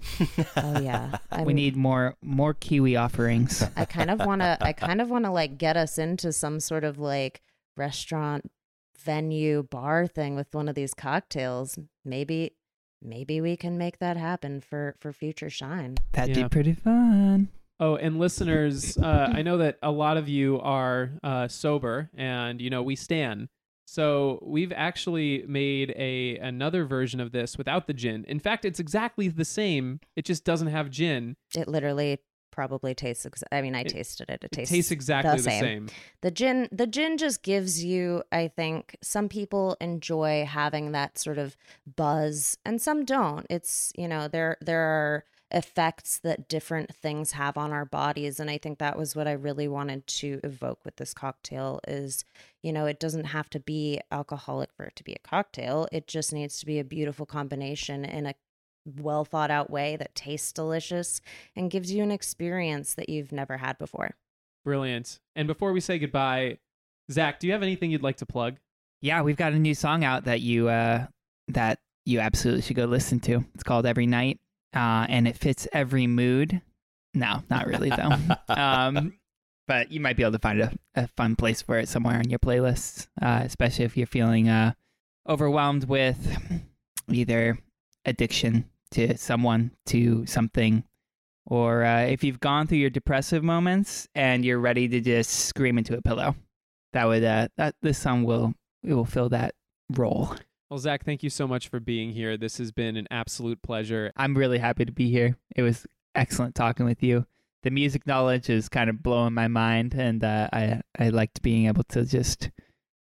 [0.57, 3.61] Oh yeah, I we need more more kiwi offerings.
[3.75, 4.57] I kind of want to.
[4.61, 7.41] I kind of want to like get us into some sort of like
[7.75, 8.49] restaurant,
[8.97, 11.77] venue, bar thing with one of these cocktails.
[12.05, 12.53] Maybe,
[13.01, 15.97] maybe we can make that happen for for future shine.
[16.13, 16.43] That'd Yeah.
[16.43, 17.49] be pretty fun.
[17.77, 22.61] Oh, and listeners, uh, I know that a lot of you are uh, sober, and
[22.61, 23.49] you know we stand.
[23.85, 28.25] So we've actually made a another version of this without the gin.
[28.27, 29.99] In fact, it's exactly the same.
[30.15, 31.35] It just doesn't have gin.
[31.55, 32.19] It literally
[32.51, 33.25] probably tastes.
[33.25, 34.35] Ex- I mean, I It- tasted it.
[34.41, 35.61] It It tastes, tastes exactly the same.
[35.61, 35.89] same.
[36.21, 38.23] The gin, the gin just gives you.
[38.31, 41.55] I think some people enjoy having that sort of
[41.95, 43.45] buzz, and some don't.
[43.49, 45.25] It's you know there there are
[45.55, 49.31] effects that different things have on our bodies, and I think that was what I
[49.31, 51.79] really wanted to evoke with this cocktail.
[51.87, 52.25] Is
[52.61, 55.87] you know it doesn't have to be alcoholic for it to be a cocktail.
[55.91, 58.35] It just needs to be a beautiful combination in a
[59.01, 61.21] well thought out way that tastes delicious
[61.55, 64.11] and gives you an experience that you've never had before.
[64.63, 65.19] Brilliant.
[65.35, 66.57] And before we say goodbye,
[67.11, 68.57] Zach, do you have anything you'd like to plug?
[69.01, 71.07] Yeah, we've got a new song out that you uh
[71.47, 73.45] that you absolutely should go listen to.
[73.53, 74.39] It's called Every Night,
[74.75, 76.61] uh, and it fits every mood.
[77.13, 78.11] No, not really though.
[78.53, 79.13] um,
[79.67, 82.29] but you might be able to find a, a fun place for it somewhere on
[82.29, 84.73] your playlists, uh, especially if you're feeling uh,
[85.27, 86.37] overwhelmed with
[87.09, 87.57] either
[88.05, 90.83] addiction to someone, to something,
[91.45, 95.77] or uh, if you've gone through your depressive moments and you're ready to just scream
[95.77, 96.35] into a pillow.
[96.93, 98.53] That would uh, that this song will
[98.83, 99.53] it will fill that
[99.91, 100.35] role.
[100.69, 102.37] Well, Zach, thank you so much for being here.
[102.37, 104.11] This has been an absolute pleasure.
[104.15, 105.37] I'm really happy to be here.
[105.55, 105.85] It was
[106.15, 107.27] excellent talking with you.
[107.61, 111.67] The music knowledge is kind of blowing my mind, and uh, I I liked being
[111.67, 112.51] able to just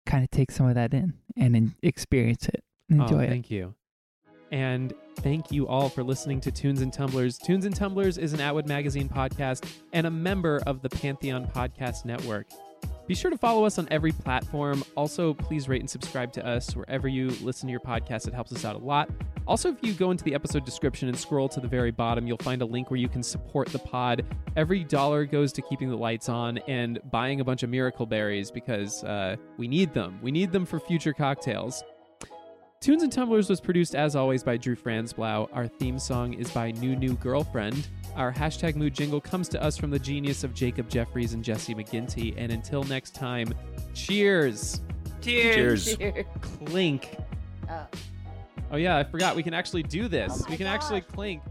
[0.05, 3.29] kind of take some of that in and en- experience it, and enjoy oh, it.
[3.29, 3.75] Thank you.
[4.51, 7.37] And thank you all for listening to Tunes and Tumblers.
[7.37, 12.05] Tunes and Tumblers is an Atwood Magazine podcast and a member of the Pantheon Podcast
[12.05, 12.47] Network.
[13.09, 14.83] Be sure to follow us on every platform.
[14.95, 18.27] Also, please rate and subscribe to us wherever you listen to your podcast.
[18.27, 19.09] It helps us out a lot.
[19.47, 22.37] Also, if you go into the episode description and scroll to the very bottom, you'll
[22.37, 24.23] find a link where you can support the pod.
[24.55, 28.51] Every dollar goes to keeping the lights on and buying a bunch of miracle berries
[28.51, 30.19] because uh, we need them.
[30.21, 31.83] We need them for future cocktails.
[32.81, 35.49] Tunes and Tumblers was produced as always by Drew Franzblau.
[35.51, 37.89] Our theme song is by New New Girlfriend.
[38.15, 41.75] Our hashtag mood jingle comes to us from the genius of Jacob Jeffries and Jesse
[41.75, 42.33] McGinty.
[42.37, 43.53] And until next time,
[43.93, 44.79] cheers!
[45.19, 45.97] Cheers.
[45.97, 46.25] cheers.
[46.65, 47.17] Clink.
[47.69, 47.85] Oh.
[48.71, 49.35] Oh, yeah, I forgot.
[49.35, 50.31] We can actually do this.
[50.31, 50.75] Oh we can gosh.
[50.75, 51.41] actually clink.